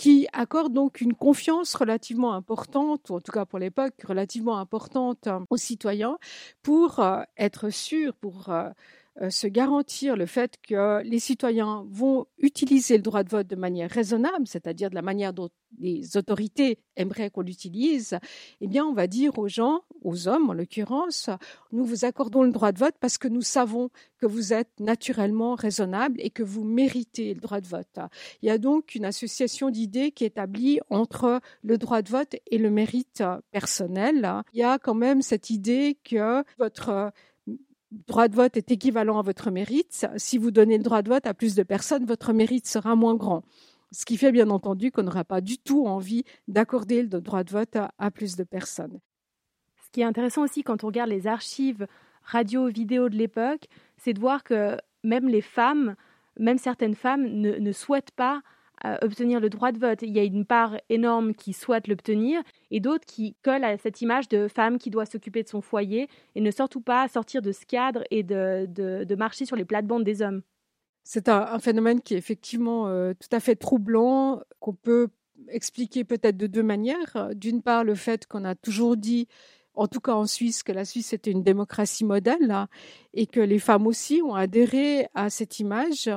qui 0.00 0.26
accorde 0.32 0.72
donc 0.72 1.02
une 1.02 1.12
confiance 1.12 1.74
relativement 1.74 2.32
importante, 2.32 3.10
ou 3.10 3.16
en 3.16 3.20
tout 3.20 3.32
cas 3.32 3.44
pour 3.44 3.58
l'époque 3.58 3.92
relativement 4.08 4.56
importante 4.56 5.28
aux 5.50 5.58
citoyens, 5.58 6.16
pour 6.62 7.00
euh, 7.00 7.20
être 7.36 7.68
sûr, 7.68 8.14
pour 8.14 8.48
euh, 8.48 8.70
se 9.28 9.46
garantir 9.46 10.16
le 10.16 10.26
fait 10.26 10.56
que 10.66 11.02
les 11.02 11.18
citoyens 11.18 11.84
vont 11.90 12.26
utiliser 12.38 12.96
le 12.96 13.02
droit 13.02 13.22
de 13.22 13.28
vote 13.28 13.46
de 13.46 13.56
manière 13.56 13.90
raisonnable, 13.90 14.46
c'est-à-dire 14.46 14.88
de 14.88 14.94
la 14.94 15.02
manière 15.02 15.32
dont 15.32 15.50
les 15.78 16.16
autorités 16.16 16.78
aimeraient 16.96 17.30
qu'on 17.30 17.42
l'utilise, 17.42 18.18
eh 18.60 18.66
bien, 18.66 18.84
on 18.84 18.92
va 18.92 19.06
dire 19.06 19.38
aux 19.38 19.48
gens, 19.48 19.82
aux 20.02 20.28
hommes 20.28 20.50
en 20.50 20.52
l'occurrence, 20.52 21.30
nous 21.72 21.84
vous 21.84 22.04
accordons 22.04 22.42
le 22.42 22.50
droit 22.50 22.72
de 22.72 22.78
vote 22.78 22.94
parce 23.00 23.18
que 23.18 23.28
nous 23.28 23.42
savons 23.42 23.90
que 24.18 24.26
vous 24.26 24.52
êtes 24.52 24.80
naturellement 24.80 25.54
raisonnable 25.54 26.16
et 26.20 26.30
que 26.30 26.42
vous 26.42 26.64
méritez 26.64 27.34
le 27.34 27.40
droit 27.40 27.60
de 27.60 27.66
vote. 27.66 27.98
Il 28.42 28.46
y 28.46 28.50
a 28.50 28.58
donc 28.58 28.94
une 28.94 29.04
association 29.04 29.70
d'idées 29.70 30.12
qui 30.12 30.24
est 30.24 30.28
établie 30.28 30.80
entre 30.90 31.40
le 31.62 31.78
droit 31.78 32.02
de 32.02 32.08
vote 32.08 32.36
et 32.50 32.58
le 32.58 32.70
mérite 32.70 33.22
personnel. 33.50 34.30
Il 34.52 34.60
y 34.60 34.62
a 34.62 34.78
quand 34.78 34.94
même 34.94 35.22
cette 35.22 35.50
idée 35.50 35.98
que 36.04 36.44
votre 36.58 37.12
droit 37.90 38.28
de 38.28 38.36
vote 38.36 38.56
est 38.56 38.70
équivalent 38.70 39.18
à 39.18 39.22
votre 39.22 39.50
mérite. 39.50 40.06
Si 40.16 40.38
vous 40.38 40.50
donnez 40.50 40.78
le 40.78 40.84
droit 40.84 41.02
de 41.02 41.08
vote 41.08 41.26
à 41.26 41.34
plus 41.34 41.54
de 41.54 41.62
personnes, 41.62 42.04
votre 42.04 42.32
mérite 42.32 42.66
sera 42.66 42.96
moins 42.96 43.14
grand. 43.14 43.42
Ce 43.92 44.04
qui 44.04 44.16
fait 44.16 44.32
bien 44.32 44.50
entendu 44.50 44.92
qu'on 44.92 45.02
n'aura 45.02 45.24
pas 45.24 45.40
du 45.40 45.58
tout 45.58 45.86
envie 45.86 46.24
d'accorder 46.46 47.02
le 47.02 47.20
droit 47.20 47.42
de 47.42 47.50
vote 47.50 47.76
à, 47.98 48.10
plus 48.10 48.36
de 48.36 48.44
personnes. 48.44 49.00
Ce 49.84 49.90
qui 49.90 50.02
est 50.02 50.04
intéressant 50.04 50.42
aussi 50.42 50.62
quand 50.62 50.84
on 50.84 50.88
regarde 50.88 51.10
les 51.10 51.26
archives 51.26 51.86
radio, 52.22 52.68
vidéo 52.68 53.08
de 53.08 53.16
l'époque, 53.16 53.66
c'est 53.96 54.12
de 54.12 54.20
voir 54.20 54.44
que 54.44 54.76
même 55.02 55.28
les 55.28 55.40
femmes, 55.40 55.96
même 56.38 56.58
certaines 56.58 56.94
femmes 56.94 57.24
ne 57.24 57.72
souhaitent 57.72 58.12
pas 58.12 58.42
obtenir 59.02 59.40
le 59.40 59.50
droit 59.50 59.72
de 59.72 59.78
vote. 59.78 60.02
Il 60.02 60.10
y 60.10 60.18
a 60.18 60.24
une 60.24 60.44
part 60.44 60.76
énorme 60.88 61.34
qui 61.34 61.52
souhaite 61.52 61.88
l'obtenir 61.88 62.42
et 62.70 62.80
d'autres 62.80 63.06
qui 63.06 63.36
collent 63.42 63.64
à 63.64 63.76
cette 63.78 64.00
image 64.00 64.28
de 64.28 64.48
femme 64.48 64.78
qui 64.78 64.90
doit 64.90 65.06
s'occuper 65.06 65.42
de 65.42 65.48
son 65.48 65.60
foyer 65.60 66.08
et 66.34 66.40
ne 66.40 66.50
surtout 66.50 66.80
pas 66.80 67.08
sortir 67.08 67.42
de 67.42 67.52
ce 67.52 67.66
cadre 67.66 68.04
et 68.10 68.22
de, 68.22 68.66
de, 68.66 69.14
marcher 69.14 69.44
sur 69.44 69.56
les 69.56 69.64
plates-bandes 69.64 70.04
des 70.04 70.22
hommes. 70.22 70.42
C'est 71.04 71.28
un, 71.28 71.58
phénomène 71.58 72.00
qui 72.00 72.14
est 72.14 72.18
effectivement 72.18 72.88
euh, 72.88 73.12
tout 73.14 73.34
à 73.34 73.40
fait 73.40 73.56
troublant, 73.56 74.40
qu'on 74.60 74.74
peut 74.74 75.08
expliquer 75.48 76.04
peut-être 76.04 76.36
de 76.36 76.46
deux 76.46 76.62
manières. 76.62 77.30
D'une 77.34 77.62
part, 77.62 77.84
le 77.84 77.94
fait 77.94 78.26
qu'on 78.26 78.44
a 78.44 78.54
toujours 78.54 78.96
dit 78.96 79.26
en 79.74 79.86
tout 79.86 80.00
cas 80.00 80.12
en 80.12 80.26
Suisse, 80.26 80.62
que 80.62 80.72
la 80.72 80.84
Suisse 80.84 81.12
était 81.12 81.30
une 81.30 81.42
démocratie 81.42 82.04
modèle 82.04 82.50
hein, 82.50 82.68
et 83.14 83.26
que 83.26 83.40
les 83.40 83.58
femmes 83.58 83.86
aussi 83.86 84.20
ont 84.22 84.34
adhéré 84.34 85.06
à 85.14 85.30
cette 85.30 85.58
image 85.60 86.10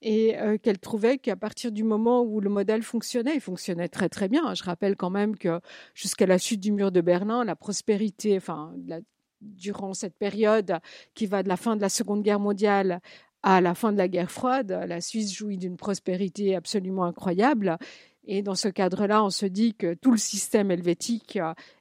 et 0.00 0.36
qu'elles 0.62 0.78
trouvaient 0.78 1.18
qu'à 1.18 1.36
partir 1.36 1.72
du 1.72 1.82
moment 1.82 2.22
où 2.22 2.40
le 2.40 2.50
modèle 2.50 2.82
fonctionnait, 2.82 3.34
il 3.34 3.40
fonctionnait 3.40 3.88
très 3.88 4.08
très 4.08 4.28
bien. 4.28 4.54
Je 4.54 4.62
rappelle 4.62 4.96
quand 4.96 5.10
même 5.10 5.36
que 5.36 5.60
jusqu'à 5.94 6.26
la 6.26 6.38
chute 6.38 6.60
du 6.60 6.72
mur 6.72 6.92
de 6.92 7.00
Berlin, 7.00 7.44
la 7.44 7.56
prospérité, 7.56 8.36
enfin, 8.36 8.74
durant 9.40 9.94
cette 9.94 10.16
période 10.16 10.78
qui 11.14 11.26
va 11.26 11.42
de 11.42 11.48
la 11.48 11.56
fin 11.56 11.76
de 11.76 11.80
la 11.80 11.88
Seconde 11.88 12.22
Guerre 12.22 12.40
mondiale 12.40 13.00
à 13.42 13.60
la 13.60 13.74
fin 13.74 13.92
de 13.92 13.98
la 13.98 14.08
guerre 14.08 14.30
froide, 14.30 14.84
la 14.86 15.00
Suisse 15.00 15.32
jouit 15.32 15.58
d'une 15.58 15.76
prospérité 15.76 16.56
absolument 16.56 17.04
incroyable. 17.04 17.78
Et 18.24 18.42
dans 18.42 18.56
ce 18.56 18.68
cadre-là, 18.68 19.24
on 19.24 19.30
se 19.30 19.46
dit 19.46 19.74
que 19.74 19.94
tout 19.94 20.10
le 20.10 20.18
système 20.18 20.70
helvétique 20.70 21.38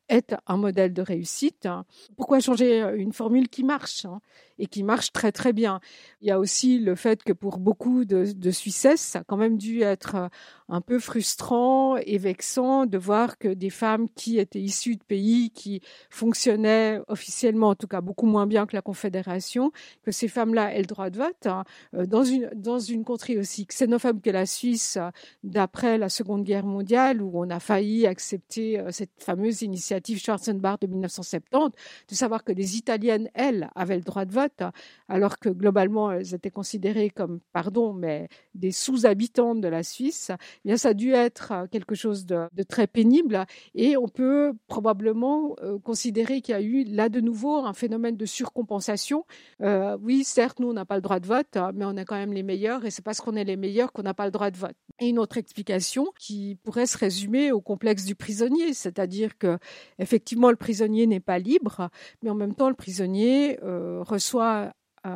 est 0.10 0.36
un 0.48 0.58
modèle 0.58 0.93
de 0.93 1.02
réussite. 1.02 1.67
Pourquoi 2.15 2.39
changer 2.39 2.82
une 2.96 3.13
formule 3.13 3.50
qui 3.50 3.63
marche 3.63 4.06
hein, 4.06 4.22
et 4.58 4.67
qui 4.67 4.84
marche 4.84 5.12
très 5.12 5.32
très 5.32 5.54
bien? 5.54 5.80
Il 6.22 6.28
y 6.28 6.32
a 6.32 6.39
aussi 6.39 6.80
le 6.80 6.96
fait 6.96 7.24
que 7.24 7.34
pour 7.34 7.58
beaucoup 7.60 8.06
de, 8.06 8.32
de 8.32 8.52
Suissesses, 8.52 9.02
ça 9.02 9.20
a 9.20 9.24
quand 9.24 9.38
même 9.38 9.58
dû 9.58 9.82
être 9.82 10.30
un 10.70 10.82
peu 10.82 11.00
frustrant 11.00 11.98
et 11.98 12.17
vexant 12.17 12.86
de 12.86 12.98
voir 12.98 13.38
que 13.38 13.48
des 13.48 13.70
femmes 13.70 14.08
qui 14.10 14.38
étaient 14.38 14.62
issues 14.62 14.96
de 14.96 15.04
pays 15.04 15.52
qui 15.52 15.82
fonctionnaient 16.10 17.00
officiellement, 17.08 17.70
en 17.70 17.76
tout 17.76 17.88
cas 17.88 18.02
beaucoup 18.02 18.26
moins 18.26 18.48
bien 18.48 18.65
que 18.65 18.76
la 18.76 18.82
Confédération, 18.82 19.72
que 20.04 20.12
ces 20.12 20.28
femmes-là 20.28 20.74
aient 20.74 20.82
le 20.82 20.88
droit 20.88 21.10
de 21.10 21.17
vote 21.17 21.46
hein. 21.46 21.63
euh, 21.93 22.06
dans 22.06 22.24
une 22.24 22.50
dans 22.56 22.80
une 22.80 23.04
contrée 23.04 23.38
aussi 23.38 23.65
xénophobe 23.65 24.22
que 24.22 24.30
la 24.30 24.46
Suisse 24.46 24.98
d'après 25.43 25.98
la 25.98 26.10
Seconde 26.10 26.43
Guerre 26.43 26.65
mondiale 26.65 27.22
où 27.22 27.32
on 27.34 27.50
a 27.50 27.60
failli 27.60 28.06
accepter 28.06 28.80
euh, 28.80 28.91
cette 28.91 29.12
fameuse 29.20 29.62
initiative 29.62 29.96
Schwarzenbach 30.05 30.79
de 30.81 30.88
1970, 30.88 31.77
de 32.10 32.15
savoir 32.15 32.43
que 32.43 32.51
les 32.51 32.77
Italiennes 32.77 33.29
elles 33.33 33.69
avaient 33.75 33.97
le 33.97 34.03
droit 34.03 34.25
de 34.25 34.33
vote 34.33 34.63
alors 35.07 35.38
que 35.39 35.49
globalement 35.49 36.12
elles 36.12 36.33
étaient 36.33 36.51
considérées 36.51 37.10
comme 37.10 37.39
pardon 37.53 37.93
mais 37.93 38.27
des 38.55 38.71
sous-habitantes 38.71 39.62
de 39.62 39.67
la 39.67 39.83
Suisse 39.83 40.31
eh 40.31 40.69
bien 40.69 40.77
ça 40.77 40.89
a 40.89 40.93
dû 40.93 41.13
être 41.13 41.67
quelque 41.71 41.95
chose 41.95 42.25
de, 42.25 42.47
très 42.67 42.88
pénible 42.88 43.45
et 43.75 43.97
on 43.97 44.07
peut 44.07 44.53
probablement 44.67 45.55
euh, 45.62 45.79
considérer 45.79 46.41
qu'il 46.41 46.53
y 46.53 46.57
a 46.57 46.62
eu 46.62 46.83
là 46.83 47.10
de 47.10 47.21
nouveau 47.21 47.57
un 47.57 47.73
phénomène 47.73 48.17
de 48.17 48.25
surcompensation. 48.25 49.25
Euh, 49.62 49.97
oui, 50.01 50.23
certes, 50.23 50.60
nous 50.60 50.69
on 50.69 50.73
n'a 50.73 50.86
pas 50.86 50.95
le 50.95 51.01
droit 51.01 51.19
de 51.19 51.27
vote, 51.27 51.57
mais 51.73 51.86
on 51.86 51.95
est 51.97 52.05
quand 52.05 52.15
même 52.15 52.33
les 52.33 52.43
meilleurs 52.43 52.86
et 52.86 52.91
c'est 52.91 53.03
parce 53.03 53.21
qu'on 53.21 53.36
est 53.36 53.43
les 53.43 53.55
meilleurs 53.55 53.93
qu'on 53.93 54.03
n'a 54.03 54.13
pas 54.13 54.25
le 54.25 54.31
droit 54.31 54.51
de 54.51 54.57
vote. 54.57 54.75
Et 54.99 55.10
une 55.10 55.19
autre 55.19 55.38
explication 55.38 56.07
qui 56.19 56.55
pourrait 56.63 56.88
se 56.88 56.97
résumer 56.97 57.51
au 57.51 57.62
complexe 57.62 58.05
du 58.05 58.15
prisonnier, 58.15 58.73
c'est-à-dire 58.73 59.38
que 59.38 59.57
effectivement 60.00 60.50
le 60.50 60.56
prisonnier 60.56 61.08
n'est 61.08 61.19
pas 61.19 61.39
libre, 61.39 61.89
mais 62.21 62.30
en 62.30 62.36
même 62.36 62.56
temps 62.56 62.69
le 62.69 62.76
prisonnier 62.76 63.58
reçoit 63.62 64.71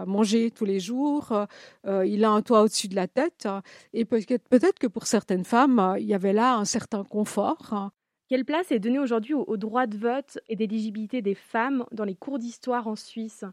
manger 0.05 0.51
tous 0.51 0.65
les 0.65 0.79
jours, 0.79 1.33
euh, 1.85 2.05
il 2.05 2.23
a 2.23 2.31
un 2.31 2.41
toit 2.41 2.61
au-dessus 2.61 2.87
de 2.87 2.95
la 2.95 3.07
tête, 3.07 3.47
et 3.93 4.05
peut-être 4.05 4.79
que 4.79 4.87
pour 4.87 5.07
certaines 5.07 5.43
femmes, 5.43 5.95
il 5.99 6.05
y 6.05 6.13
avait 6.13 6.33
là 6.33 6.55
un 6.55 6.65
certain 6.65 7.03
confort. 7.03 7.91
Quelle 8.29 8.45
place 8.45 8.71
est 8.71 8.79
donnée 8.79 8.99
aujourd'hui 8.99 9.33
au, 9.33 9.57
droit 9.57 9.87
de 9.87 9.97
vote 9.97 10.39
et 10.47 10.55
d'éligibilité 10.55 11.21
des 11.21 11.35
femmes 11.35 11.85
dans 11.91 12.05
les 12.05 12.15
cours 12.15 12.39
d'histoire 12.39 12.87
en 12.87 12.95
Suisse? 12.95 13.43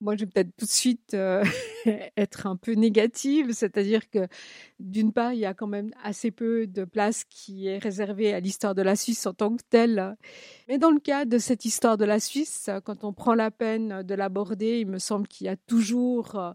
Moi, 0.00 0.14
je 0.14 0.20
vais 0.20 0.26
peut-être 0.26 0.56
tout 0.56 0.64
de 0.64 0.70
suite 0.70 1.14
euh, 1.14 1.44
être 2.16 2.46
un 2.46 2.56
peu 2.56 2.72
négative, 2.72 3.52
c'est-à-dire 3.52 4.08
que 4.10 4.28
d'une 4.78 5.12
part, 5.12 5.32
il 5.32 5.40
y 5.40 5.44
a 5.44 5.54
quand 5.54 5.66
même 5.66 5.90
assez 6.02 6.30
peu 6.30 6.66
de 6.66 6.84
place 6.84 7.24
qui 7.24 7.66
est 7.66 7.78
réservée 7.78 8.32
à 8.32 8.40
l'histoire 8.40 8.74
de 8.74 8.82
la 8.82 8.94
Suisse 8.94 9.26
en 9.26 9.34
tant 9.34 9.56
que 9.56 9.62
telle. 9.68 10.16
Mais 10.68 10.78
dans 10.78 10.90
le 10.90 11.00
cas 11.00 11.24
de 11.24 11.38
cette 11.38 11.64
histoire 11.64 11.96
de 11.96 12.04
la 12.04 12.20
Suisse, 12.20 12.70
quand 12.84 13.02
on 13.04 13.12
prend 13.12 13.34
la 13.34 13.50
peine 13.50 14.02
de 14.02 14.14
l'aborder, 14.14 14.80
il 14.80 14.86
me 14.86 14.98
semble 14.98 15.26
qu'il 15.26 15.46
y 15.46 15.50
a 15.50 15.56
toujours 15.56 16.36
euh, 16.36 16.52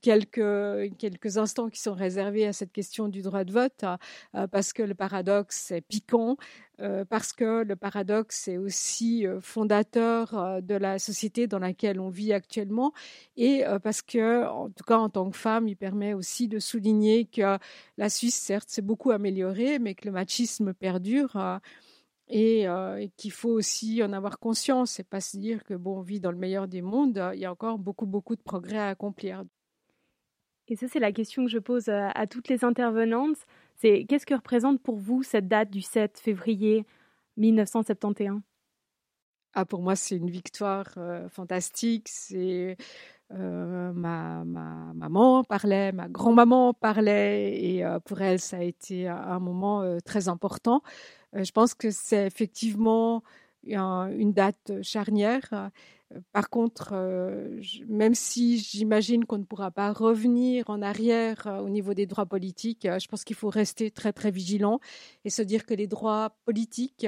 quelques, 0.00 0.96
quelques 0.98 1.38
instants 1.38 1.68
qui 1.68 1.80
sont 1.80 1.94
réservés 1.94 2.46
à 2.46 2.52
cette 2.52 2.72
question 2.72 3.08
du 3.08 3.22
droit 3.22 3.44
de 3.44 3.52
vote, 3.52 3.84
euh, 4.34 4.46
parce 4.46 4.72
que 4.72 4.82
le 4.82 4.94
paradoxe 4.94 5.70
est 5.70 5.80
piquant, 5.80 6.36
euh, 6.80 7.04
parce 7.04 7.32
que 7.32 7.62
le 7.62 7.76
paradoxe 7.76 8.48
est 8.48 8.58
aussi 8.58 9.26
fondateur 9.40 10.62
de 10.62 10.74
la 10.74 10.98
société 10.98 11.46
dans 11.46 11.58
laquelle 11.58 12.00
on 12.00 12.08
vit 12.08 12.32
actuellement, 12.32 12.92
et 13.36 13.62
parce 13.82 14.02
que, 14.02 14.46
en 14.46 14.70
tout 14.70 14.84
cas 14.84 14.98
en 14.98 15.08
tant 15.08 15.30
que 15.30 15.36
femme, 15.36 15.68
il 15.68 15.76
permet 15.76 16.14
aussi 16.14 16.48
de 16.48 16.58
souligner 16.58 17.24
que 17.24 17.58
la 17.98 18.08
Suisse, 18.10 18.36
certes, 18.36 18.70
s'est 18.70 18.82
beaucoup 18.82 19.10
améliorée, 19.10 19.78
mais 19.78 19.94
que 19.94 20.06
le 20.06 20.12
machisme 20.12 20.74
perdure 20.74 21.60
et, 22.28 22.66
qu'il 23.16 23.32
faut 23.32 23.50
aussi 23.50 24.02
en 24.02 24.12
avoir 24.12 24.38
conscience 24.38 24.98
et 25.00 25.04
pas 25.04 25.20
se 25.20 25.36
dire 25.36 25.64
que 25.64 25.74
bon 25.74 25.98
on 25.98 26.02
vit 26.02 26.20
dans 26.20 26.30
le 26.30 26.38
meilleur 26.38 26.66
des 26.68 26.82
mondes 26.82 27.22
il 27.34 27.40
y 27.40 27.44
a 27.44 27.52
encore 27.52 27.78
beaucoup 27.78 28.06
beaucoup 28.06 28.36
de 28.36 28.42
progrès 28.42 28.78
à 28.78 28.88
accomplir 28.88 29.44
et 30.68 30.76
ça, 30.76 30.86
c'est 30.88 31.00
la 31.00 31.12
question 31.12 31.44
que 31.44 31.50
je 31.50 31.58
pose 31.58 31.88
à, 31.88 32.26
toutes 32.26 32.48
les 32.48 32.64
intervenantes. 32.64 33.36
C'est 33.76 34.04
qu'est-ce 34.08 34.26
que 34.26 34.34
représente 34.34 34.80
pour 34.80 34.96
vous 34.96 35.22
cette 35.22 35.48
date 35.48 35.70
du 35.70 35.82
7 35.82 36.18
février 36.18 36.86
1971 37.36 38.40
ah, 39.54 39.66
pour 39.66 39.82
moi, 39.82 39.96
c'est 39.96 40.16
une 40.16 40.30
victoire 40.30 40.86
euh, 40.96 41.28
fantastique. 41.28 42.08
C'est 42.08 42.78
euh, 43.32 43.92
ma, 43.92 44.44
ma, 44.46 44.92
maman 44.94 45.44
parlait, 45.44 45.92
ma 45.92 46.08
grand-maman 46.08 46.72
parlait, 46.72 47.62
et 47.62 47.84
euh, 47.84 48.00
pour 48.00 48.22
elle, 48.22 48.38
ça 48.38 48.56
a 48.56 48.62
été 48.62 49.08
un 49.08 49.38
moment 49.40 49.98
très 50.06 50.28
important. 50.28 50.80
je 51.34 51.50
pense 51.52 51.74
que 51.74 51.90
c'est 51.90 52.26
effectivement 52.26 53.22
une 53.64 54.32
date 54.32 54.82
charnière. 54.82 55.70
Par 56.32 56.50
contre, 56.50 56.90
euh, 56.92 57.60
même 57.88 58.14
si 58.14 58.58
j'imagine 58.58 59.24
qu'on 59.24 59.38
ne 59.38 59.44
pourra 59.44 59.70
pas 59.70 59.92
revenir 59.92 60.68
en 60.70 60.82
arrière 60.82 61.46
euh, 61.46 61.60
au 61.60 61.68
niveau 61.68 61.94
des 61.94 62.06
droits 62.06 62.26
politiques, 62.26 62.86
euh, 62.86 62.98
je 62.98 63.08
pense 63.08 63.24
qu'il 63.24 63.36
faut 63.36 63.50
rester 63.50 63.90
très 63.90 64.12
très 64.12 64.30
vigilant 64.30 64.80
et 65.24 65.30
se 65.30 65.42
dire 65.42 65.66
que 65.66 65.74
les 65.74 65.86
droits 65.86 66.36
politiques 66.44 67.06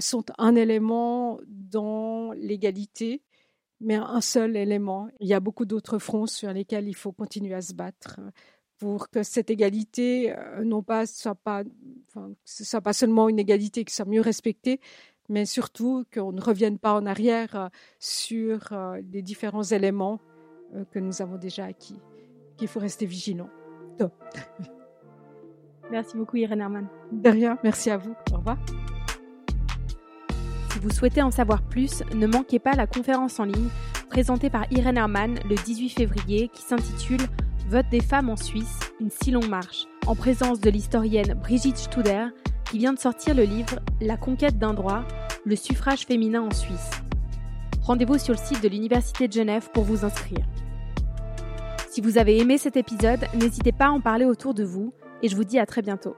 sont 0.00 0.24
un 0.36 0.54
élément 0.54 1.40
dans 1.46 2.32
l'égalité, 2.32 3.22
mais 3.80 3.94
un 3.94 4.20
seul 4.20 4.54
élément. 4.54 5.08
Il 5.18 5.28
y 5.28 5.32
a 5.32 5.40
beaucoup 5.40 5.64
d'autres 5.64 5.98
fronts 5.98 6.26
sur 6.26 6.52
lesquels 6.52 6.88
il 6.88 6.94
faut 6.94 7.12
continuer 7.12 7.54
à 7.54 7.62
se 7.62 7.72
battre 7.72 8.20
pour 8.76 9.08
que 9.08 9.22
cette 9.22 9.48
égalité 9.48 10.34
non 10.62 10.82
pas 10.82 11.06
soit 11.06 11.34
pas, 11.34 11.64
soit 12.44 12.82
pas 12.82 12.92
seulement 12.92 13.30
une 13.30 13.38
égalité 13.38 13.84
qui 13.86 13.94
soit 13.94 14.04
mieux 14.04 14.20
respectée, 14.20 14.78
mais 15.28 15.46
surtout 15.46 16.04
qu'on 16.12 16.32
ne 16.32 16.40
revienne 16.40 16.78
pas 16.78 16.94
en 16.94 17.06
arrière 17.06 17.54
euh, 17.54 17.68
sur 17.98 18.72
euh, 18.72 19.00
les 19.12 19.22
différents 19.22 19.62
éléments 19.62 20.20
euh, 20.74 20.84
que 20.90 20.98
nous 20.98 21.22
avons 21.22 21.36
déjà 21.36 21.66
acquis, 21.66 22.00
qu'il 22.56 22.68
faut 22.68 22.80
rester 22.80 23.06
vigilant. 23.06 23.48
Merci 25.90 26.16
beaucoup 26.16 26.36
Irène 26.36 26.60
Herman. 26.60 26.86
De 27.12 27.30
rien, 27.30 27.58
merci 27.64 27.90
à 27.90 27.96
vous. 27.96 28.14
Au 28.32 28.36
revoir. 28.36 28.58
Si 30.70 30.78
vous 30.80 30.90
souhaitez 30.90 31.22
en 31.22 31.30
savoir 31.30 31.62
plus, 31.62 32.02
ne 32.14 32.26
manquez 32.26 32.58
pas 32.58 32.72
la 32.72 32.86
conférence 32.86 33.40
en 33.40 33.44
ligne 33.44 33.70
présentée 34.10 34.50
par 34.50 34.70
Irène 34.70 34.98
Herman 34.98 35.38
le 35.48 35.54
18 35.54 35.88
février 35.88 36.48
qui 36.48 36.60
s'intitule 36.60 37.22
Vote 37.70 37.86
des 37.90 38.00
femmes 38.00 38.28
en 38.30 38.36
Suisse, 38.36 38.78
une 39.00 39.10
si 39.10 39.30
longue 39.30 39.48
marche, 39.48 39.86
en 40.06 40.14
présence 40.14 40.60
de 40.60 40.70
l'historienne 40.70 41.34
Brigitte 41.34 41.76
Studer 41.76 42.26
qui 42.70 42.78
vient 42.78 42.92
de 42.92 42.98
sortir 42.98 43.34
le 43.34 43.44
livre 43.44 43.80
La 44.00 44.16
conquête 44.16 44.58
d'un 44.58 44.74
droit, 44.74 45.04
le 45.44 45.56
suffrage 45.56 46.04
féminin 46.04 46.42
en 46.42 46.50
Suisse. 46.50 46.90
Rendez-vous 47.82 48.18
sur 48.18 48.34
le 48.34 48.38
site 48.38 48.62
de 48.62 48.68
l'Université 48.68 49.28
de 49.28 49.32
Genève 49.32 49.70
pour 49.72 49.84
vous 49.84 50.04
inscrire. 50.04 50.44
Si 51.90 52.00
vous 52.00 52.18
avez 52.18 52.38
aimé 52.38 52.58
cet 52.58 52.76
épisode, 52.76 53.26
n'hésitez 53.34 53.72
pas 53.72 53.86
à 53.86 53.90
en 53.90 54.00
parler 54.00 54.24
autour 54.24 54.54
de 54.54 54.64
vous 54.64 54.92
et 55.22 55.28
je 55.28 55.36
vous 55.36 55.44
dis 55.44 55.58
à 55.58 55.66
très 55.66 55.82
bientôt. 55.82 56.14